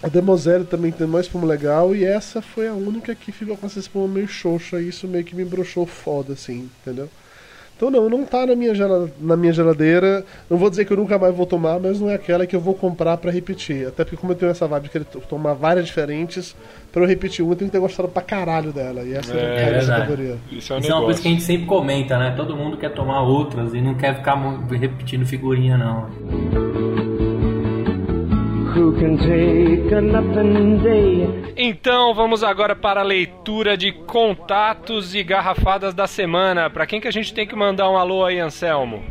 a 0.02 0.08
Demoselle 0.08 0.64
também 0.64 0.92
tem 0.92 1.06
mó 1.06 1.18
espuma 1.18 1.46
legal, 1.46 1.94
e 1.94 2.04
essa 2.04 2.40
foi 2.40 2.68
a 2.68 2.74
única 2.74 3.14
que 3.14 3.32
ficou 3.32 3.56
com 3.56 3.66
essa 3.66 3.78
espuma 3.78 4.06
meio 4.06 4.28
xoxa, 4.28 4.80
e 4.80 4.88
isso 4.88 5.08
meio 5.08 5.24
que 5.24 5.34
me 5.34 5.44
broxou 5.44 5.86
foda, 5.86 6.34
assim, 6.34 6.70
entendeu? 6.82 7.08
Então 7.76 7.90
não, 7.90 8.08
não 8.08 8.24
tá 8.24 8.46
na 8.46 8.56
minha, 8.56 8.72
na 9.20 9.36
minha 9.36 9.52
geladeira. 9.52 10.24
Não 10.48 10.56
vou 10.56 10.70
dizer 10.70 10.86
que 10.86 10.92
eu 10.92 10.96
nunca 10.96 11.18
mais 11.18 11.34
vou 11.34 11.44
tomar, 11.44 11.78
mas 11.78 12.00
não 12.00 12.08
é 12.08 12.14
aquela 12.14 12.46
que 12.46 12.56
eu 12.56 12.60
vou 12.60 12.72
comprar 12.74 13.18
pra 13.18 13.30
repetir. 13.30 13.86
Até 13.86 14.02
porque 14.02 14.16
como 14.16 14.32
eu 14.32 14.36
tenho 14.36 14.50
essa 14.50 14.66
vibe 14.66 14.84
de 14.84 14.88
querer 14.88 15.04
to- 15.04 15.20
tomar 15.28 15.52
várias 15.52 15.84
diferentes, 15.86 16.56
pra 16.90 17.02
eu 17.02 17.06
repetir 17.06 17.44
uma, 17.44 17.52
eu 17.52 17.56
tenho 17.58 17.70
que 17.70 17.76
ter 17.76 17.80
gostado 17.80 18.08
pra 18.08 18.22
caralho 18.22 18.72
dela. 18.72 19.02
E 19.02 19.12
essa 19.12 19.34
É, 19.36 19.40
é, 19.40 19.62
a 19.66 19.70
verdade. 19.72 19.88
categoria. 20.00 20.36
Isso 20.50 20.72
é 20.72 20.76
um 20.76 20.78
Isso 20.78 20.90
é 20.90 20.94
uma 20.94 21.04
coisa 21.04 21.20
que 21.20 21.28
a 21.28 21.30
gente 21.30 21.42
sempre 21.42 21.66
comenta, 21.66 22.18
né? 22.18 22.32
Todo 22.34 22.56
mundo 22.56 22.78
quer 22.78 22.94
tomar 22.94 23.20
outras 23.22 23.74
e 23.74 23.80
não 23.82 23.94
quer 23.94 24.16
ficar 24.16 24.36
repetindo 24.70 25.26
figurinha, 25.26 25.76
não. 25.76 26.06
Então 31.56 32.14
vamos 32.14 32.44
agora 32.44 32.76
para 32.76 33.00
a 33.00 33.04
leitura 33.04 33.76
de 33.76 33.90
contatos 33.90 35.14
e 35.14 35.22
garrafadas 35.22 35.94
da 35.94 36.06
semana. 36.06 36.68
Pra 36.68 36.86
quem 36.86 37.00
que 37.00 37.08
a 37.08 37.12
gente 37.12 37.32
tem 37.32 37.46
que 37.46 37.56
mandar 37.56 37.90
um 37.90 37.96
alô 37.96 38.24
aí, 38.24 38.38
Anselmo? 38.38 39.02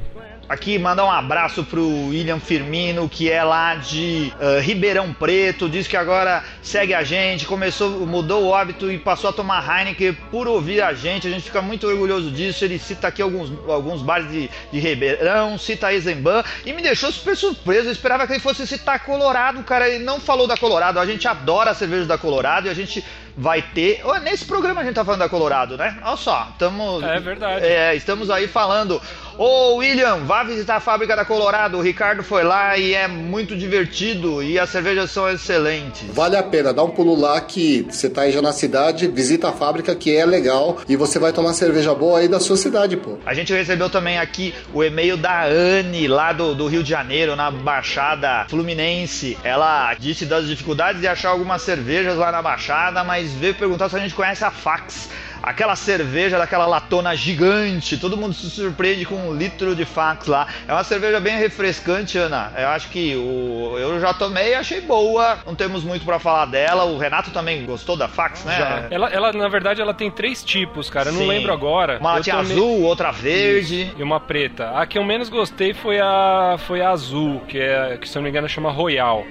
Aqui 0.48 0.78
mandar 0.78 1.06
um 1.06 1.12
abraço 1.12 1.64
pro 1.64 1.84
William 2.10 2.40
Firmino, 2.40 3.10
que 3.10 3.32
é 3.32 3.44
lá 3.44 3.74
de 3.76 4.32
ah, 4.40 4.60
Ribeirão 4.62 5.12
Preto, 5.12 5.68
diz 5.68 5.88
que 5.88 5.98
agora 5.98 6.44
segue 6.62 6.94
a 6.94 7.04
gente, 7.04 7.48
começou, 7.48 8.06
mudou 8.06 8.46
o 8.46 8.54
hábito 8.54 8.92
e 8.92 9.00
passou 9.00 9.32
a 9.32 9.34
tomar 9.34 9.66
Heineken 9.68 10.14
por 10.30 10.48
ouvir 10.48 10.84
a 10.84 10.94
gente. 10.94 11.26
A 11.26 11.32
gente 11.32 11.46
fica 11.46 11.64
muito 11.64 11.88
orgulhoso 11.88 12.30
disso. 12.30 12.64
Ele 12.64 12.78
cita 12.78 13.08
aqui 13.08 13.24
alguns, 13.24 13.52
alguns 13.68 14.04
bares 14.04 14.30
de, 14.30 14.48
de 14.72 14.80
Ribeirão, 14.80 15.58
cita 15.58 15.92
Eisenbahn 15.92 16.44
e 16.64 16.74
me 16.74 16.84
deixou 16.84 17.12
super 17.12 17.36
surpreso. 17.36 17.88
Eu 17.88 17.92
esperava 17.92 18.28
que 18.28 18.34
ele 18.34 18.40
fosse 18.40 18.68
citar 18.68 19.04
Colorado, 19.04 19.64
cara. 19.64 19.90
Ele 19.90 20.04
não 20.04 20.20
falou 20.20 20.46
da 20.46 20.56
Colorado. 20.56 21.00
A 21.00 21.06
gente 21.08 21.28
adora 21.28 21.72
a 21.72 21.74
cerveja 21.74 22.06
da 22.06 22.20
Colorado 22.20 22.68
e 22.68 22.70
a 22.70 22.76
gente 22.76 23.04
vai 23.38 23.62
ter. 23.62 24.02
Nesse 24.22 24.46
programa 24.46 24.82
a 24.82 24.84
gente 24.84 24.96
tá 24.96 25.04
falando 25.04 25.20
da 25.20 25.30
Colorado, 25.30 25.78
né? 25.78 25.98
Olha 26.04 26.18
só, 26.18 26.50
estamos. 26.52 27.04
É 27.04 27.20
verdade. 27.20 27.66
É, 27.66 27.96
estamos 27.96 28.30
aí 28.30 28.48
falando. 28.48 29.02
Ô 29.38 29.76
William, 29.76 30.20
vá 30.20 30.44
visitar 30.44 30.78
a 30.78 30.80
fábrica 30.80 31.14
da 31.14 31.26
Colorado. 31.26 31.78
O 31.78 31.82
Ricardo 31.82 32.24
foi 32.24 32.42
lá 32.42 32.78
e 32.78 32.94
é 32.94 33.06
muito 33.06 33.54
divertido 33.54 34.42
e 34.42 34.58
as 34.58 34.70
cervejas 34.70 35.12
são 35.12 35.30
excelentes. 35.30 36.06
Vale 36.14 36.38
a 36.38 36.44
pena, 36.44 36.74
dá 36.74 36.82
um 36.82 36.90
pulo 36.90 37.20
lá 37.20 37.42
que 37.42 37.86
você 37.90 38.10
tá 38.10 38.22
aí 38.22 38.32
já 38.32 38.42
na 38.42 38.54
cidade, 38.54 39.10
visita 39.10 39.50
a 39.50 39.52
fábrica 39.52 39.94
que 39.94 40.16
é 40.16 40.26
legal 40.26 40.78
e 40.88 40.96
você 40.96 41.20
vai 41.20 41.34
tomar 41.34 41.52
cerveja 41.52 41.94
boa 41.94 42.20
aí 42.20 42.30
da 42.30 42.40
sua 42.40 42.56
cidade, 42.56 42.96
pô. 42.96 43.18
A 43.26 43.34
gente 43.34 43.52
recebeu 43.52 43.90
também 43.90 44.18
aqui 44.18 44.56
o 44.74 44.82
e-mail 44.82 45.18
da 45.18 45.44
Anne, 45.44 46.08
lá 46.08 46.32
do, 46.32 46.56
do 46.56 46.68
Rio 46.68 46.82
de 46.82 46.90
Janeiro, 46.90 47.36
na 47.36 47.52
Baixada 47.52 48.46
Fluminense. 48.48 49.38
Ela 49.44 49.94
disse 49.96 50.26
das 50.26 50.48
dificuldades 50.48 51.02
de 51.02 51.08
achar 51.10 51.32
algumas 51.32 51.62
cervejas 51.62 52.16
lá 52.16 52.32
na 52.32 52.42
Baixada, 52.42 53.04
mas 53.04 53.34
veio 53.34 53.56
perguntar 53.56 53.90
se 53.90 53.98
a 53.98 54.00
gente 54.00 54.16
conhece 54.16 54.46
a 54.46 54.52
Fax. 54.52 55.10
Aquela 55.46 55.76
cerveja 55.76 56.38
daquela 56.38 56.66
latona 56.66 57.16
gigante, 57.16 57.98
todo 57.98 58.18
mundo 58.18 58.34
se 58.34 58.50
surpreende 58.50 59.06
com 59.06 59.16
um 59.16 59.34
litro 59.36 59.76
de 59.76 59.86
fax 59.86 60.26
lá. 60.28 60.48
É 60.68 60.74
uma 60.74 60.84
cerveja 60.84 61.20
bem 61.20 61.38
refrescante, 61.38 62.18
Ana. 62.18 62.52
Eu 62.58 62.68
acho 62.70 62.90
que 62.90 63.16
o, 63.16 63.78
eu 63.78 64.00
já 64.00 64.14
tomei 64.14 64.52
e 64.52 64.56
achei 64.56 64.82
boa. 64.82 65.38
Não 65.46 65.54
temos 65.56 65.84
muito 65.84 66.04
para 66.04 66.18
falar 66.20 66.46
dela. 66.46 66.84
O 66.86 66.98
Renato 66.98 67.32
também 67.32 67.66
gostou 67.66 67.96
da 67.96 68.08
fax, 68.08 68.44
né? 68.44 68.58
Já. 68.58 68.88
Ela, 68.90 69.10
ela, 69.10 69.32
na 69.34 69.48
verdade, 69.48 69.82
ela 69.82 69.94
tem 69.94 70.10
três 70.10 70.44
tipos, 70.44 70.90
cara. 70.90 71.10
Eu 71.10 71.14
não 71.14 71.28
lembro 71.28 71.54
agora. 71.54 72.00
Uma 72.00 72.20
tomei- 72.22 72.40
azul, 72.54 72.82
outra 72.82 73.12
verde. 73.12 73.94
E 73.98 74.04
uma 74.04 74.20
preta. 74.20 74.72
A 74.72 74.86
que 74.88 74.98
eu 74.98 75.04
menos 75.04 75.30
gostei 75.30 75.74
foi 75.74 76.00
a 76.00 76.56
foi 76.66 76.82
a 76.82 76.90
azul, 76.90 77.42
que 77.48 77.60
é 77.60 77.98
que 78.02 78.10
se 78.10 78.18
eu 78.18 78.22
não 78.22 78.24
me 78.24 78.30
engano 78.30 78.50
chama 78.50 78.72
Royal. 78.72 79.26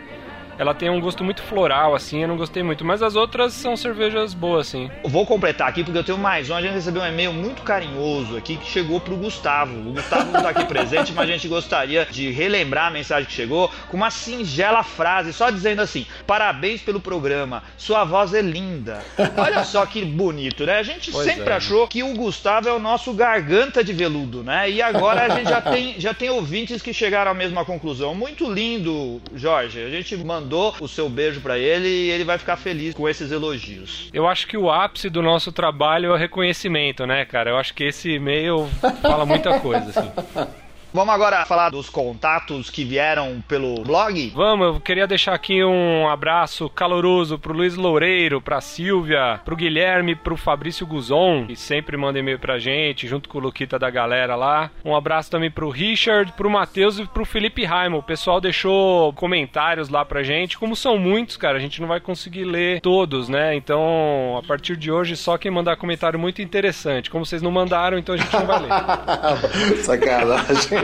Ela 0.57 0.73
tem 0.73 0.89
um 0.89 1.01
gosto 1.01 1.25
muito 1.25 1.43
floral, 1.43 1.95
assim, 1.95 2.23
eu 2.23 2.29
não 2.29 2.37
gostei 2.37 2.63
muito. 2.63 2.85
Mas 2.85 3.03
as 3.03 3.17
outras 3.17 3.53
são 3.53 3.77
cervejas 3.77 4.33
boas, 4.35 4.69
assim. 4.69 4.91
Vou 5.05 5.27
completar 5.27 5.69
aqui 5.69 5.83
porque 5.83 5.99
eu 5.99 6.05
tenho 6.05 6.19
mais 6.19 6.49
um. 6.49 6.55
A 6.55 6.63
gente 6.63 6.75
recebeu 6.75 7.03
um 7.03 7.07
e-mail 7.07 7.33
muito 7.33 7.63
carinhoso 7.63 8.37
aqui 8.37 8.57
que 8.57 8.67
chegou 8.67 9.01
pro 9.01 9.17
Gustavo. 9.17 9.77
O 9.77 9.93
Gustavo 9.93 10.31
não 10.31 10.43
tá 10.43 10.51
aqui 10.51 10.65
presente, 10.65 11.13
mas 11.13 11.29
a 11.29 11.33
gente 11.33 11.49
gostaria 11.49 12.07
de 12.11 12.31
relembrar 12.31 12.87
a 12.87 12.91
mensagem 12.91 13.27
que 13.27 13.33
chegou 13.33 13.71
com 13.89 13.97
uma 13.97 14.11
singela 14.11 14.83
frase, 14.83 15.33
só 15.33 15.51
dizendo 15.51 15.83
assim: 15.83 16.07
Parabéns 16.27 16.81
pelo 16.81 17.01
programa, 17.01 17.63
sua 17.77 18.05
voz 18.05 18.33
é 18.33 18.41
linda. 18.41 19.03
Olha 19.37 19.65
só 19.65 19.85
que 19.87 20.05
bonito, 20.05 20.65
né? 20.65 20.79
A 20.79 20.83
gente 20.83 21.11
Pois 21.11 21.25
sempre 21.25 21.51
é. 21.51 21.57
achou 21.57 21.89
que 21.89 22.03
o 22.03 22.15
Gustavo 22.15 22.69
é 22.69 22.73
o 22.73 22.79
nosso 22.79 23.13
garganta 23.13 23.83
de 23.83 23.93
veludo, 23.93 24.43
né? 24.43 24.71
E 24.71 24.81
agora 24.81 25.25
a 25.25 25.29
gente 25.31 25.49
já 25.49 25.61
tem, 25.61 25.95
já 25.99 26.15
tem 26.15 26.31
ouvintes 26.31 26.81
que 26.81 26.93
chegaram 26.93 27.31
à 27.31 27.35
mesma 27.35 27.65
conclusão. 27.65 28.15
Muito 28.15 28.51
lindo, 28.51 29.21
Jorge. 29.35 29.83
A 29.83 29.91
gente 29.91 30.17
mandou 30.17 30.44
o 30.81 30.89
seu 30.89 31.09
beijo 31.09 31.41
pra 31.41 31.59
ele 31.59 31.89
e 31.89 32.11
ele 32.11 32.25
vai 32.25 32.39
ficar 32.39 32.57
feliz 32.57 32.95
com 32.95 33.09
esses 33.09 33.31
elogios. 33.31 34.09
Eu 34.13 34.27
acho 34.27 34.47
que 34.47 34.57
o 34.57 34.71
ápice 34.71 35.09
do 35.09 35.23
nosso 35.23 35.53
trabalho 35.53 36.11
é 36.11 36.15
o 36.15 36.17
reconhecimento, 36.17 37.07
né, 37.07 37.25
cara? 37.25 37.51
Eu 37.51 37.57
acho 37.57 37.75
que 37.75 37.85
esse 37.85 38.11
e-mail 38.11 38.69
fala 39.03 39.25
muita 39.27 39.61
coisa, 39.61 39.91
assim. 39.91 40.55
Vamos 40.95 41.13
agora 41.13 41.45
falar 41.45 41.71
dos 41.71 41.91
contatos 41.91 42.71
que 42.71 42.85
vieram 42.85 43.43
pelo 43.49 43.83
blog? 43.83 44.31
Vamos, 44.33 44.77
eu 44.77 44.81
queria 44.81 45.09
deixar 45.09 45.35
aqui 45.35 45.65
um 45.65 46.09
abraço 46.09 46.69
caloroso 46.69 47.37
pro 47.37 47.53
Luiz 47.53 47.75
Loureiro, 47.75 48.41
pra 48.41 48.61
Silvia, 48.61 49.41
pro 49.45 49.57
Guilherme, 49.57 50.15
pro 50.15 50.37
Fabrício 50.37 50.87
Guzon, 50.87 51.47
que 51.49 51.57
sempre 51.57 51.97
manda 51.97 52.21
e-mail 52.21 52.39
pra 52.39 52.61
gente, 52.61 53.09
junto 53.09 53.29
com 53.29 53.39
o 53.39 53.41
Luquita 53.41 53.77
da 53.77 53.91
galera 53.91 54.37
lá. 54.37 54.71
Um 54.85 54.95
abraço 54.95 55.33
também 55.33 55.51
pro 55.51 55.69
Richard, 55.69 56.31
pro 56.35 56.49
Matheus 56.49 56.97
e 57.01 57.05
pro 57.07 57.25
Felipe 57.25 57.65
Raimo. 57.65 57.99
O 57.99 58.03
pessoal 58.03 58.41
deixou 58.41 59.13
comentários 59.15 59.89
lá 59.89 60.05
pra 60.05 60.23
gente. 60.23 60.57
Como 60.57 60.77
são 60.77 60.97
muitos, 60.97 61.37
cara, 61.37 61.59
a 61.59 61.61
gente 61.61 61.81
não 61.81 61.89
vai 61.89 61.99
conseguir 61.99 62.45
ler 62.45 62.81
todos, 62.81 63.29
né? 63.29 63.57
Então, 63.57 64.39
a 64.39 64.47
partir 64.47 64.77
de 64.77 64.93
hoje, 64.93 65.17
só 65.17 65.37
quem 65.37 65.51
mandar 65.51 65.77
comentário 65.77 66.21
muito 66.21 66.41
interessante. 66.41 67.11
Como 67.11 67.27
vocês 67.27 67.43
não 67.43 67.51
mandaram, 67.51 67.99
então 67.99 68.15
a 68.15 68.19
gente 68.19 68.33
não 68.33 68.47
vai 68.47 68.61
ler. 68.61 69.83
Sacanagem. 69.83 70.84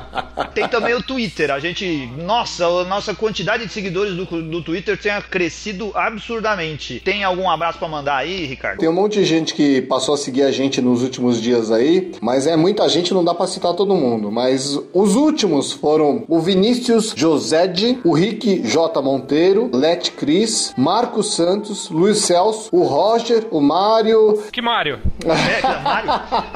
Tem 0.53 0.67
também 0.67 0.93
o 0.93 1.01
Twitter. 1.01 1.51
A 1.51 1.59
gente. 1.59 2.09
Nossa, 2.17 2.65
a 2.65 2.83
nossa 2.85 3.13
quantidade 3.13 3.65
de 3.65 3.71
seguidores 3.71 4.15
do, 4.15 4.25
do 4.25 4.61
Twitter 4.61 4.97
tem 4.97 5.11
crescido 5.29 5.91
absurdamente. 5.95 7.01
Tem 7.03 7.23
algum 7.23 7.49
abraço 7.49 7.79
pra 7.79 7.87
mandar 7.87 8.17
aí, 8.17 8.45
Ricardo? 8.45 8.79
Tem 8.79 8.89
um 8.89 8.93
monte 8.93 9.19
de 9.19 9.25
gente 9.25 9.53
que 9.53 9.81
passou 9.83 10.13
a 10.13 10.17
seguir 10.17 10.43
a 10.43 10.51
gente 10.51 10.81
nos 10.81 11.03
últimos 11.03 11.41
dias 11.41 11.71
aí, 11.71 12.11
mas 12.21 12.47
é 12.47 12.55
muita 12.55 12.87
gente, 12.89 13.13
não 13.13 13.23
dá 13.23 13.33
pra 13.33 13.47
citar 13.47 13.73
todo 13.73 13.95
mundo. 13.95 14.31
Mas 14.31 14.77
os 14.93 15.15
últimos 15.15 15.71
foram 15.71 16.23
o 16.27 16.39
Vinícius 16.39 17.13
Josede, 17.15 17.99
o 18.03 18.13
Rick 18.13 18.61
J. 18.67 19.01
Monteiro, 19.01 19.69
Let 19.73 20.11
Cris, 20.11 20.73
Marcos 20.77 21.33
Santos, 21.33 21.89
Luiz 21.89 22.17
Celso, 22.19 22.69
o 22.71 22.83
Roger, 22.83 23.45
o 23.51 23.61
Mário, 23.61 24.41
Que 24.51 24.61
Mário? 24.61 24.99
É, 25.25 25.61
que- 25.61 25.83
Mário? 25.83 26.11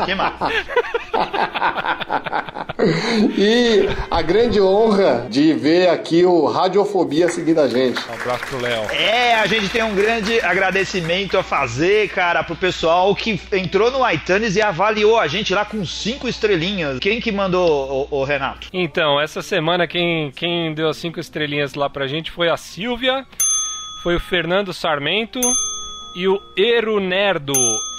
Que 0.05 0.15
Mário? 0.15 0.35
e 3.37 3.84
a 4.09 4.21
grande 4.21 4.61
honra 4.61 5.27
de 5.29 5.53
ver 5.53 5.89
aqui 5.89 6.25
o 6.25 6.45
Radiofobia 6.45 7.29
seguindo 7.29 7.59
a 7.59 7.67
gente. 7.67 7.99
Um 8.09 8.13
abraço 8.13 8.45
pro 8.47 8.61
Léo. 8.61 8.83
É, 8.91 9.35
a 9.35 9.47
gente 9.47 9.69
tem 9.69 9.83
um 9.83 9.95
grande 9.95 10.39
agradecimento 10.41 11.37
a 11.37 11.43
fazer, 11.43 12.09
cara, 12.09 12.43
pro 12.43 12.55
pessoal 12.55 13.13
que 13.15 13.39
entrou 13.51 13.91
no 13.91 14.09
iTunes 14.09 14.55
e 14.55 14.61
avaliou 14.61 15.19
a 15.19 15.27
gente 15.27 15.53
lá 15.53 15.65
com 15.65 15.85
cinco 15.85 16.27
estrelinhas. 16.27 16.99
Quem 16.99 17.19
que 17.19 17.31
mandou, 17.31 18.07
o, 18.09 18.23
Renato? 18.23 18.67
Então, 18.73 19.19
essa 19.19 19.41
semana 19.41 19.87
quem, 19.87 20.31
quem 20.31 20.73
deu 20.73 20.89
as 20.89 20.97
cinco 20.97 21.19
estrelinhas 21.19 21.73
lá 21.73 21.89
pra 21.89 22.07
gente 22.07 22.31
foi 22.31 22.49
a 22.49 22.57
Silvia, 22.57 23.25
foi 24.03 24.15
o 24.15 24.19
Fernando 24.19 24.73
Sarmento 24.73 25.39
e 26.15 26.27
o 26.27 26.41
Eru 26.55 26.99
Nerdo. 26.99 27.53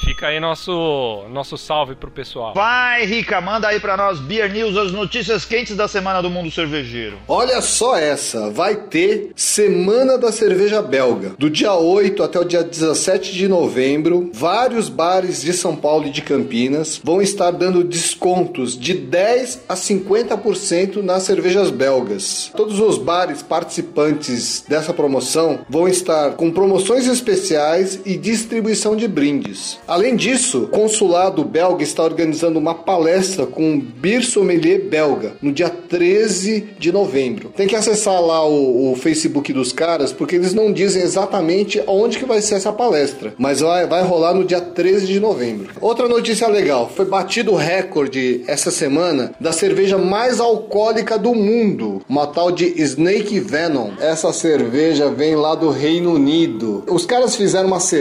Fica 0.05 0.29
aí 0.29 0.39
nosso, 0.39 1.25
nosso 1.31 1.59
salve 1.59 1.95
pro 1.95 2.11
pessoal. 2.11 2.55
Vai, 2.55 3.05
Rica, 3.05 3.41
manda 3.41 3.69
aí 3.69 3.81
pra 3.81 3.97
nós, 3.97 4.21
Beer 4.21 4.53
News, 4.53 4.77
as 4.77 4.93
notícias 4.93 5.45
quentes 5.45 5.77
da 5.77 5.89
semana 5.89 6.23
do 6.23 6.31
mundo 6.31 6.51
cervejeiro. 6.51 7.19
Olha 7.27 7.61
só 7.61 7.97
essa, 7.97 8.51
vai 8.51 8.77
ter 8.77 9.33
Semana 9.35 10.17
da 10.17 10.31
Cerveja 10.31 10.81
Belga. 10.81 11.35
Do 11.39 11.51
dia 11.51 11.75
8 11.75 12.23
até 12.23 12.39
o 12.39 12.45
dia 12.45 12.63
17 12.63 13.33
de 13.33 13.49
novembro, 13.49 14.31
vários 14.33 14.89
bares 14.89 15.43
de 15.43 15.53
São 15.53 15.75
Paulo 15.75 16.07
e 16.07 16.11
de 16.11 16.23
Campinas 16.23 17.01
vão 17.03 17.21
estar 17.21 17.51
dando 17.51 17.83
descontos 17.83 18.79
de 18.79 18.95
10 18.95 19.65
a 19.69 19.75
50% 19.75 21.03
nas 21.03 21.25
cervejas 21.25 21.71
belgas. 21.71 22.51
Todos 22.57 22.79
os 22.81 22.97
bares 22.97 23.43
participantes 23.43 24.65
dessa 24.69 24.95
promoção 24.95 25.61
vão 25.69 25.89
estar 25.89 26.33
com 26.33 26.51
promoções 26.51 27.07
especiais 27.07 28.01
e 28.07 28.17
distribuição 28.17 28.95
de 28.95 29.09
brindes. 29.09 29.79
Além 29.87 30.15
disso, 30.15 30.63
o 30.65 30.69
consulado 30.69 31.45
belga 31.45 31.83
está 31.83 32.05
organizando 32.05 32.59
uma 32.59 32.75
palestra 32.75 33.45
com 33.45 33.73
um 33.73 33.81
beer 33.81 34.25
sommelier 34.25 34.89
belga 34.89 35.35
no 35.43 35.53
dia 35.53 35.69
13 35.69 36.69
de 36.79 36.93
novembro. 36.93 37.53
Tem 37.57 37.67
que 37.67 37.75
acessar 37.75 38.23
lá 38.23 38.47
o, 38.47 38.93
o 38.93 38.97
Facebook 38.97 39.53
dos 39.53 39.73
caras 39.73 40.13
porque 40.13 40.37
eles 40.37 40.55
não 40.55 40.73
dizem 40.73 41.03
exatamente 41.03 41.83
onde 41.87 42.19
que 42.19 42.25
vai 42.25 42.41
ser 42.41 42.55
essa 42.55 42.73
palestra, 42.73 43.35
mas 43.37 43.59
vai, 43.61 43.87
vai 43.87 44.05
rolar 44.05 44.35
no 44.35 44.45
dia 44.45 44.61
13 44.61 45.07
de 45.07 45.19
novembro. 45.19 45.71
Outra 45.81 46.09
notícia 46.09 46.47
legal, 46.47 46.89
foi 46.95 47.07
batido 47.07 47.53
o 47.53 47.57
recorde 47.57 48.45
essa 48.47 48.71
semana 48.71 49.33
da 49.41 49.51
cerveja 49.51 49.99
mais 49.99 50.39
alcoólica 50.39 51.19
do 51.19 51.35
mundo, 51.35 52.01
uma 52.09 52.29
tal 52.29 52.53
de 52.53 52.81
Snake 52.81 53.41
Venom. 53.41 53.91
Essa 53.99 54.33
cerveja 54.33 55.11
vem 55.11 55.35
lá 55.35 55.57
do 55.57 55.71
Reino 55.71 56.15
Unido. 56.15 56.85
Os 56.89 57.05
caras 57.05 57.35
fizeram 57.35 57.67
uma 57.67 57.81
cerveja 57.81 57.96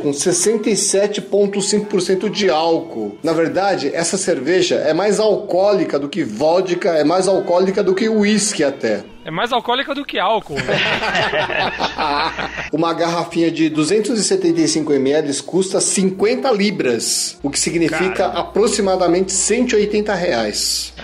com 0.00 0.10
67,5% 0.10 2.30
de 2.30 2.50
álcool. 2.50 3.16
Na 3.22 3.32
verdade, 3.32 3.90
essa 3.94 4.16
cerveja 4.16 4.74
é 4.76 4.92
mais 4.92 5.20
alcoólica 5.20 5.98
do 5.98 6.08
que 6.08 6.24
vodka, 6.24 6.90
é 6.90 7.04
mais 7.04 7.28
alcoólica 7.28 7.82
do 7.82 7.94
que 7.94 8.08
uísque 8.08 8.64
até. 8.64 9.04
É 9.24 9.30
mais 9.30 9.52
alcoólica 9.52 9.94
do 9.94 10.04
que 10.04 10.18
álcool, 10.18 10.54
né? 10.54 10.62
Uma 12.72 12.94
garrafinha 12.94 13.50
de 13.50 13.68
275 13.68 14.94
ml 14.94 15.42
custa 15.42 15.78
50 15.80 16.50
libras, 16.52 17.38
o 17.42 17.50
que 17.50 17.60
significa 17.60 18.26
aproximadamente 18.26 19.32
180 19.32 20.14
reais. 20.14 20.94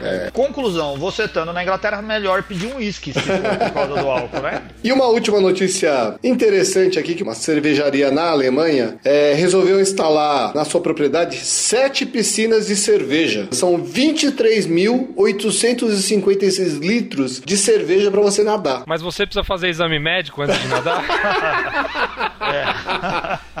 Caraca. 0.00 0.30
Conclusão, 0.32 0.96
você 0.96 1.24
estando 1.24 1.52
na 1.52 1.62
Inglaterra, 1.62 2.00
melhor 2.02 2.42
pedir 2.42 2.66
um 2.66 2.76
uísque 2.76 3.12
se 3.12 3.20
for 3.20 3.38
por 3.38 3.70
causa 3.72 3.94
do 3.94 4.08
álcool, 4.08 4.40
né? 4.40 4.62
E 4.82 4.90
uma 4.92 5.04
última 5.06 5.38
notícia 5.40 6.14
interessante 6.24 6.98
aqui, 6.98 7.14
que 7.14 7.22
uma 7.22 7.34
cervejaria 7.34 8.10
na 8.10 8.30
Alemanha 8.30 8.96
é, 9.04 9.34
resolveu 9.34 9.78
instalar 9.78 10.54
na 10.54 10.64
sua 10.64 10.80
propriedade 10.80 11.36
sete 11.36 12.06
piscinas 12.06 12.66
de 12.66 12.76
cerveja. 12.76 13.46
São 13.50 13.78
23.856 13.82 16.80
litros 16.80 17.42
de 17.44 17.58
cerveja 17.58 18.10
para 18.10 18.22
você 18.22 18.42
nadar. 18.42 18.84
Mas 18.86 19.02
você 19.02 19.26
precisa 19.26 19.44
fazer 19.44 19.68
exame 19.68 19.98
médico 19.98 20.40
antes 20.40 20.58
de 20.58 20.68
nadar? 20.68 21.04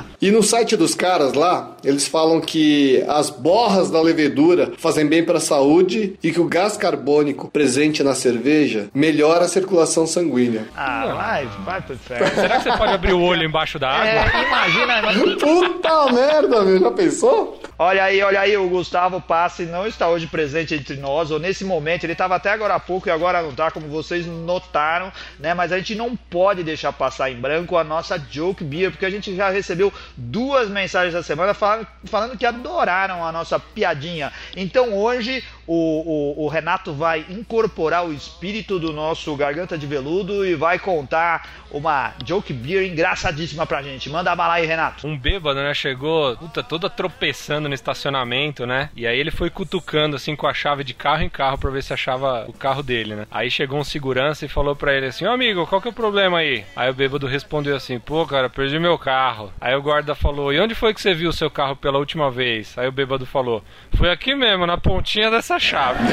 E 0.20 0.30
no 0.30 0.42
site 0.42 0.76
dos 0.76 0.94
caras 0.94 1.32
lá, 1.32 1.76
eles 1.82 2.06
falam 2.06 2.42
que 2.42 3.02
as 3.08 3.30
borras 3.30 3.90
da 3.90 4.02
levedura 4.02 4.72
fazem 4.76 5.06
bem 5.06 5.24
para 5.24 5.38
a 5.38 5.40
saúde 5.40 6.18
e 6.22 6.30
que 6.30 6.38
o 6.38 6.44
gás 6.44 6.76
carbônico 6.76 7.50
presente 7.50 8.02
na 8.02 8.14
cerveja 8.14 8.90
melhora 8.92 9.46
a 9.46 9.48
circulação 9.48 10.06
sanguínea. 10.06 10.66
Ah, 10.76 11.06
vai, 11.06 11.46
vai 11.64 11.80
pro 11.80 11.94
inferno. 11.94 12.28
Será 12.36 12.58
que 12.58 12.64
você 12.64 12.76
pode 12.76 12.92
abrir 12.92 13.14
o 13.14 13.22
olho 13.22 13.44
embaixo 13.44 13.78
da 13.78 13.88
água? 13.88 14.08
É, 14.08 14.46
imagina, 14.46 14.98
imagina. 14.98 15.36
Puta 15.38 16.12
merda, 16.12 16.62
meu, 16.64 16.78
já 16.78 16.90
pensou? 16.90 17.58
Olha 17.78 18.04
aí, 18.04 18.20
olha 18.22 18.40
aí, 18.40 18.54
o 18.58 18.68
Gustavo 18.68 19.22
Passe 19.22 19.64
não 19.64 19.86
está 19.86 20.06
hoje 20.06 20.26
presente 20.26 20.74
entre 20.74 20.96
nós, 20.96 21.30
ou 21.30 21.38
nesse 21.38 21.64
momento, 21.64 22.04
ele 22.04 22.12
estava 22.12 22.36
até 22.36 22.50
agora 22.50 22.74
há 22.74 22.78
pouco 22.78 23.08
e 23.08 23.10
agora 23.10 23.40
não 23.40 23.52
está, 23.52 23.70
como 23.70 23.88
vocês 23.88 24.26
notaram, 24.26 25.10
né? 25.38 25.54
Mas 25.54 25.72
a 25.72 25.78
gente 25.78 25.94
não 25.94 26.14
pode 26.14 26.62
deixar 26.62 26.92
passar 26.92 27.30
em 27.30 27.40
branco 27.40 27.78
a 27.78 27.82
nossa 27.82 28.22
Joke 28.30 28.62
Beer, 28.62 28.90
porque 28.90 29.06
a 29.06 29.10
gente 29.10 29.34
já 29.34 29.48
recebeu 29.48 29.90
duas 30.20 30.68
mensagens 30.68 31.14
da 31.14 31.22
semana 31.22 31.54
falando, 31.54 31.86
falando 32.04 32.36
que 32.36 32.44
adoraram 32.44 33.24
a 33.24 33.32
nossa 33.32 33.58
piadinha. 33.58 34.30
Então 34.54 34.92
hoje 34.94 35.42
o, 35.72 36.34
o, 36.40 36.46
o 36.46 36.48
Renato 36.48 36.92
vai 36.92 37.24
incorporar 37.30 38.04
o 38.04 38.12
espírito 38.12 38.76
do 38.80 38.92
nosso 38.92 39.36
Garganta 39.36 39.78
de 39.78 39.86
Veludo 39.86 40.44
e 40.44 40.56
vai 40.56 40.80
contar 40.80 41.48
uma 41.70 42.12
joke 42.24 42.52
beer 42.52 42.90
engraçadíssima 42.90 43.64
pra 43.64 43.80
gente. 43.80 44.10
Manda 44.10 44.34
bala 44.34 44.54
aí, 44.54 44.66
Renato. 44.66 45.06
Um 45.06 45.16
bêbado, 45.16 45.60
né? 45.60 45.72
Chegou, 45.72 46.36
puta, 46.36 46.64
toda 46.64 46.90
tropeçando 46.90 47.68
no 47.68 47.74
estacionamento, 47.74 48.66
né? 48.66 48.90
E 48.96 49.06
aí 49.06 49.16
ele 49.16 49.30
foi 49.30 49.48
cutucando 49.48 50.16
assim 50.16 50.34
com 50.34 50.48
a 50.48 50.52
chave 50.52 50.82
de 50.82 50.92
carro 50.92 51.22
em 51.22 51.28
carro 51.28 51.56
pra 51.56 51.70
ver 51.70 51.84
se 51.84 51.92
achava 51.92 52.46
o 52.48 52.52
carro 52.52 52.82
dele, 52.82 53.14
né? 53.14 53.26
Aí 53.30 53.48
chegou 53.48 53.78
um 53.78 53.84
segurança 53.84 54.44
e 54.44 54.48
falou 54.48 54.74
pra 54.74 54.92
ele 54.92 55.06
assim: 55.06 55.24
Ô 55.24 55.30
amigo, 55.30 55.68
qual 55.68 55.80
que 55.80 55.86
é 55.86 55.92
o 55.92 55.94
problema 55.94 56.38
aí? 56.38 56.64
Aí 56.74 56.90
o 56.90 56.94
bêbado 56.94 57.28
respondeu 57.28 57.76
assim: 57.76 58.00
Pô, 58.00 58.26
cara, 58.26 58.50
perdi 58.50 58.76
meu 58.80 58.98
carro. 58.98 59.52
Aí 59.60 59.76
o 59.76 59.82
guarda 59.82 60.16
falou: 60.16 60.52
E 60.52 60.58
onde 60.58 60.74
foi 60.74 60.92
que 60.92 61.00
você 61.00 61.14
viu 61.14 61.30
o 61.30 61.32
seu 61.32 61.48
carro 61.48 61.76
pela 61.76 61.98
última 61.98 62.28
vez? 62.28 62.76
Aí 62.76 62.88
o 62.88 62.92
bêbado 62.92 63.24
falou: 63.24 63.62
Foi 63.94 64.10
aqui 64.10 64.34
mesmo, 64.34 64.66
na 64.66 64.76
pontinha 64.76 65.30
dessa 65.30 65.59
chave. 65.60 66.04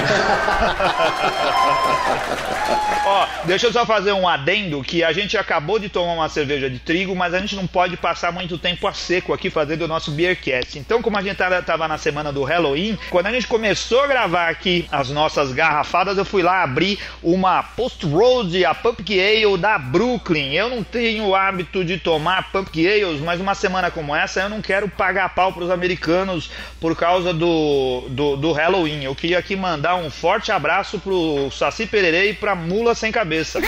Ó, 3.06 3.26
deixa 3.46 3.68
eu 3.68 3.74
só 3.74 3.86
fazer 3.86 4.12
um 4.12 4.28
adendo 4.28 4.84
que 4.84 5.02
a 5.04 5.14
gente 5.14 5.38
acabou 5.38 5.80
de 5.80 5.88
tomar 5.88 6.14
uma 6.14 6.28
cerveja 6.28 6.70
de 6.70 6.78
trigo, 6.78 7.16
mas 7.16 7.34
a 7.34 7.40
gente 7.40 7.56
não 7.56 7.66
pode 7.66 7.96
passar 7.96 8.34
muito 8.34 8.58
tempo 8.58 8.86
a 8.86 8.94
seco 8.94 9.34
aqui 9.34 9.50
fazendo 9.50 9.84
o 9.84 9.88
nosso 9.88 10.12
Beercast. 10.12 10.78
Então, 10.78 11.02
como 11.02 11.18
a 11.18 11.22
gente 11.22 11.38
tava, 11.38 11.88
na 11.88 11.98
semana 11.98 12.34
do 12.34 12.44
Halloween, 12.44 12.98
quando 13.10 13.28
a 13.28 13.32
gente 13.32 13.48
começou 13.48 14.02
a 14.02 14.08
gravar 14.08 14.50
aqui 14.50 14.88
as 14.92 15.10
nossas 15.10 15.54
garrafadas, 15.54 16.18
eu 16.18 16.26
fui 16.26 16.44
lá 16.44 16.64
abrir 16.64 17.00
uma 17.24 17.64
Post 17.64 18.06
Road, 18.06 18.66
a 18.66 18.76
Pumpkin 18.76 19.20
Ale 19.20 19.58
da 19.58 19.78
Brooklyn. 19.78 20.54
Eu 20.54 20.70
não 20.70 20.84
tenho 20.84 21.28
o 21.28 21.36
hábito 21.36 21.86
de 21.86 21.98
tomar 21.98 22.52
Pumpkin 22.52 22.88
Ales, 22.88 23.22
mas 23.22 23.40
uma 23.40 23.56
semana 23.56 23.90
como 23.90 24.16
essa 24.16 24.42
eu 24.42 24.50
não 24.50 24.62
quero 24.62 24.90
pagar 24.90 25.34
pau 25.34 25.54
pros 25.54 25.70
americanos 25.70 26.50
por 26.82 26.96
causa 26.96 27.34
do, 27.34 28.06
do, 28.10 28.36
do 28.36 28.52
Halloween. 28.52 29.04
Eu 29.04 29.16
queria 29.16 29.27
aqui 29.36 29.56
mandar 29.56 29.96
um 29.96 30.10
forte 30.10 30.52
abraço 30.52 31.00
pro 31.00 31.50
Saci 31.52 31.86
Pererê 31.86 32.32
e 32.32 32.34
pra 32.34 32.56
Mula 32.56 32.96
Sem 32.96 33.12
Cabeça. 33.12 33.60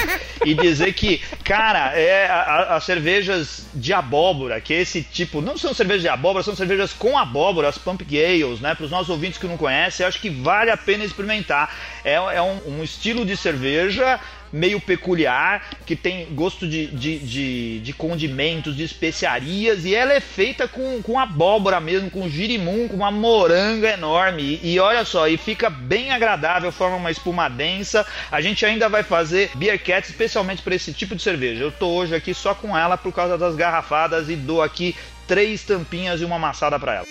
E 0.45 0.53
dizer 0.53 0.93
que, 0.93 1.17
cara, 1.43 1.93
é 1.97 2.29
as 2.69 2.83
cervejas 2.83 3.67
de 3.73 3.93
abóbora, 3.93 4.61
que 4.61 4.73
é 4.73 4.81
esse 4.81 5.01
tipo, 5.01 5.41
não 5.41 5.57
são 5.57 5.73
cervejas 5.73 6.01
de 6.01 6.07
abóbora, 6.07 6.43
são 6.43 6.55
cervejas 6.55 6.93
com 6.93 7.17
abóbora, 7.17 7.67
as 7.67 7.77
Pumpkin 7.77 8.17
Ales, 8.17 8.59
né? 8.59 8.73
Para 8.73 8.85
os 8.85 8.91
nossos 8.91 9.09
ouvintes 9.09 9.37
que 9.37 9.47
não 9.47 9.57
conhecem, 9.57 10.05
acho 10.05 10.19
que 10.19 10.29
vale 10.29 10.71
a 10.71 10.77
pena 10.77 11.03
experimentar. 11.03 11.73
É, 12.03 12.13
é 12.13 12.41
um, 12.41 12.79
um 12.79 12.83
estilo 12.83 13.25
de 13.25 13.35
cerveja 13.35 14.19
meio 14.51 14.79
peculiar, 14.79 15.69
que 15.85 15.95
tem 15.95 16.27
gosto 16.33 16.67
de, 16.67 16.87
de, 16.87 17.19
de, 17.19 17.79
de 17.79 17.93
condimentos, 17.93 18.75
de 18.75 18.83
especiarias, 18.83 19.85
e 19.85 19.95
ela 19.95 20.13
é 20.13 20.19
feita 20.19 20.67
com, 20.67 21.01
com 21.01 21.19
abóbora 21.19 21.79
mesmo, 21.79 22.09
com 22.09 22.29
girimum, 22.29 22.87
com 22.87 22.97
uma 22.97 23.11
moranga 23.11 23.89
enorme. 23.89 24.59
E, 24.63 24.73
e 24.73 24.79
olha 24.79 25.05
só, 25.05 25.27
e 25.27 25.37
fica 25.37 25.69
bem 25.69 26.11
agradável, 26.11 26.71
forma 26.71 26.97
uma 26.97 27.11
espuma 27.11 27.49
densa. 27.49 28.05
A 28.31 28.41
gente 28.41 28.65
ainda 28.65 28.89
vai 28.89 29.03
fazer 29.03 29.51
beer 29.55 29.81
cat 29.81 30.07
especialmente 30.07 30.61
para 30.61 30.75
esse 30.75 30.93
tipo 30.93 31.15
de 31.15 31.21
cerveja. 31.21 31.63
Eu 31.63 31.71
tô 31.71 31.87
hoje 31.87 32.15
aqui 32.15 32.33
só 32.33 32.53
com 32.53 32.77
ela 32.77 32.97
por 32.97 33.13
causa 33.13 33.37
das 33.37 33.55
garrafadas 33.55 34.29
e 34.29 34.35
dou 34.35 34.61
aqui 34.61 34.95
três 35.27 35.63
tampinhas 35.63 36.21
e 36.21 36.25
uma 36.25 36.37
amassada 36.37 36.79
para 36.79 36.95
ela. 36.95 37.05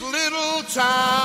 Little. 0.00 1.19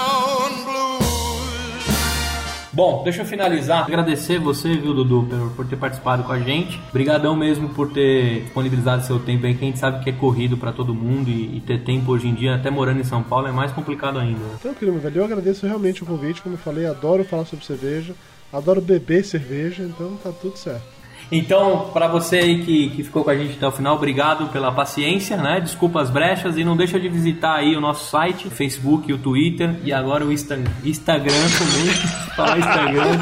Bom, 2.75 3.03
deixa 3.05 3.21
eu 3.21 3.25
finalizar. 3.25 3.85
Agradecer 3.85 4.37
você, 4.37 4.75
viu, 4.75 4.93
Dudu, 4.93 5.25
por, 5.29 5.51
por 5.51 5.65
ter 5.65 5.77
participado 5.77 6.23
com 6.23 6.33
a 6.33 6.39
gente. 6.39 6.77
Obrigadão 6.89 7.33
mesmo 7.33 7.69
por 7.69 7.89
ter 7.93 8.41
disponibilizado 8.41 9.05
seu 9.05 9.17
tempo 9.17 9.45
aí, 9.45 9.55
que 9.55 9.63
a 9.63 9.67
gente 9.67 9.79
sabe 9.79 10.03
que 10.03 10.09
é 10.09 10.13
corrido 10.13 10.57
pra 10.57 10.73
todo 10.73 10.93
mundo 10.93 11.29
e, 11.29 11.55
e 11.55 11.63
ter 11.65 11.83
tempo 11.85 12.11
hoje 12.11 12.27
em 12.27 12.33
dia, 12.35 12.53
até 12.55 12.69
morando 12.69 12.99
em 12.99 13.05
São 13.05 13.23
Paulo, 13.23 13.47
é 13.47 13.51
mais 13.51 13.71
complicado 13.71 14.19
ainda. 14.19 14.39
né? 14.39 14.57
Tranquilo, 14.61 14.91
meu 14.91 15.01
velho. 15.01 15.19
Eu 15.19 15.23
agradeço 15.23 15.65
realmente 15.65 16.03
o 16.03 16.05
convite, 16.05 16.41
como 16.41 16.55
eu 16.55 16.59
falei, 16.59 16.85
adoro 16.85 17.23
falar 17.23 17.45
sobre 17.45 17.65
cerveja, 17.65 18.13
adoro 18.51 18.81
beber 18.81 19.23
cerveja, 19.23 19.81
então 19.83 20.17
tá 20.21 20.31
tudo 20.33 20.57
certo. 20.57 20.94
Então, 21.31 21.89
pra 21.91 22.07
você 22.07 22.37
aí 22.37 22.63
que, 22.63 22.89
que 22.89 23.03
ficou 23.03 23.23
com 23.23 23.29
a 23.31 23.35
gente 23.35 23.53
até 23.57 23.67
o 23.67 23.71
final, 23.71 23.95
obrigado 23.95 24.47
pela 24.51 24.71
paciência, 24.71 25.35
né? 25.37 25.59
Desculpa 25.59 26.01
as 26.01 26.09
brechas 26.09 26.57
e 26.57 26.63
não 26.63 26.77
deixa 26.77 26.99
de 26.99 27.09
visitar 27.09 27.55
aí 27.55 27.75
o 27.75 27.81
nosso 27.81 28.09
site, 28.09 28.47
o 28.47 28.51
Facebook, 28.51 29.11
o 29.11 29.17
Twitter 29.17 29.75
e 29.83 29.91
agora 29.91 30.23
o 30.23 30.31
Insta 30.31 30.59
Instagram 30.83 31.33
também. 31.57 31.93
Falar 32.35 32.57
Instagram 32.59 33.17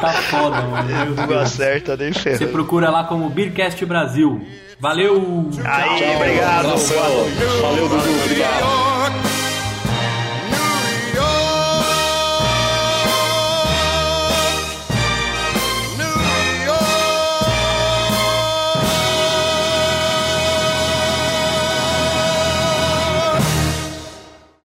tá 0.00 0.12
foda, 0.12 0.60
mano. 0.62 1.16
Não 1.28 1.38
acerta 1.40 1.96
nem 1.96 2.12
Você 2.12 2.36
ferro. 2.36 2.52
procura 2.52 2.90
lá 2.90 3.04
como 3.04 3.28
Beercast 3.28 3.84
Brasil. 3.84 4.40
Valeu! 4.80 5.50
Aí, 5.64 6.14
obrigado. 6.16 6.68
Valeu, 7.60 7.88
Dudu. 7.88 8.22
Obrigado. 8.24 9.27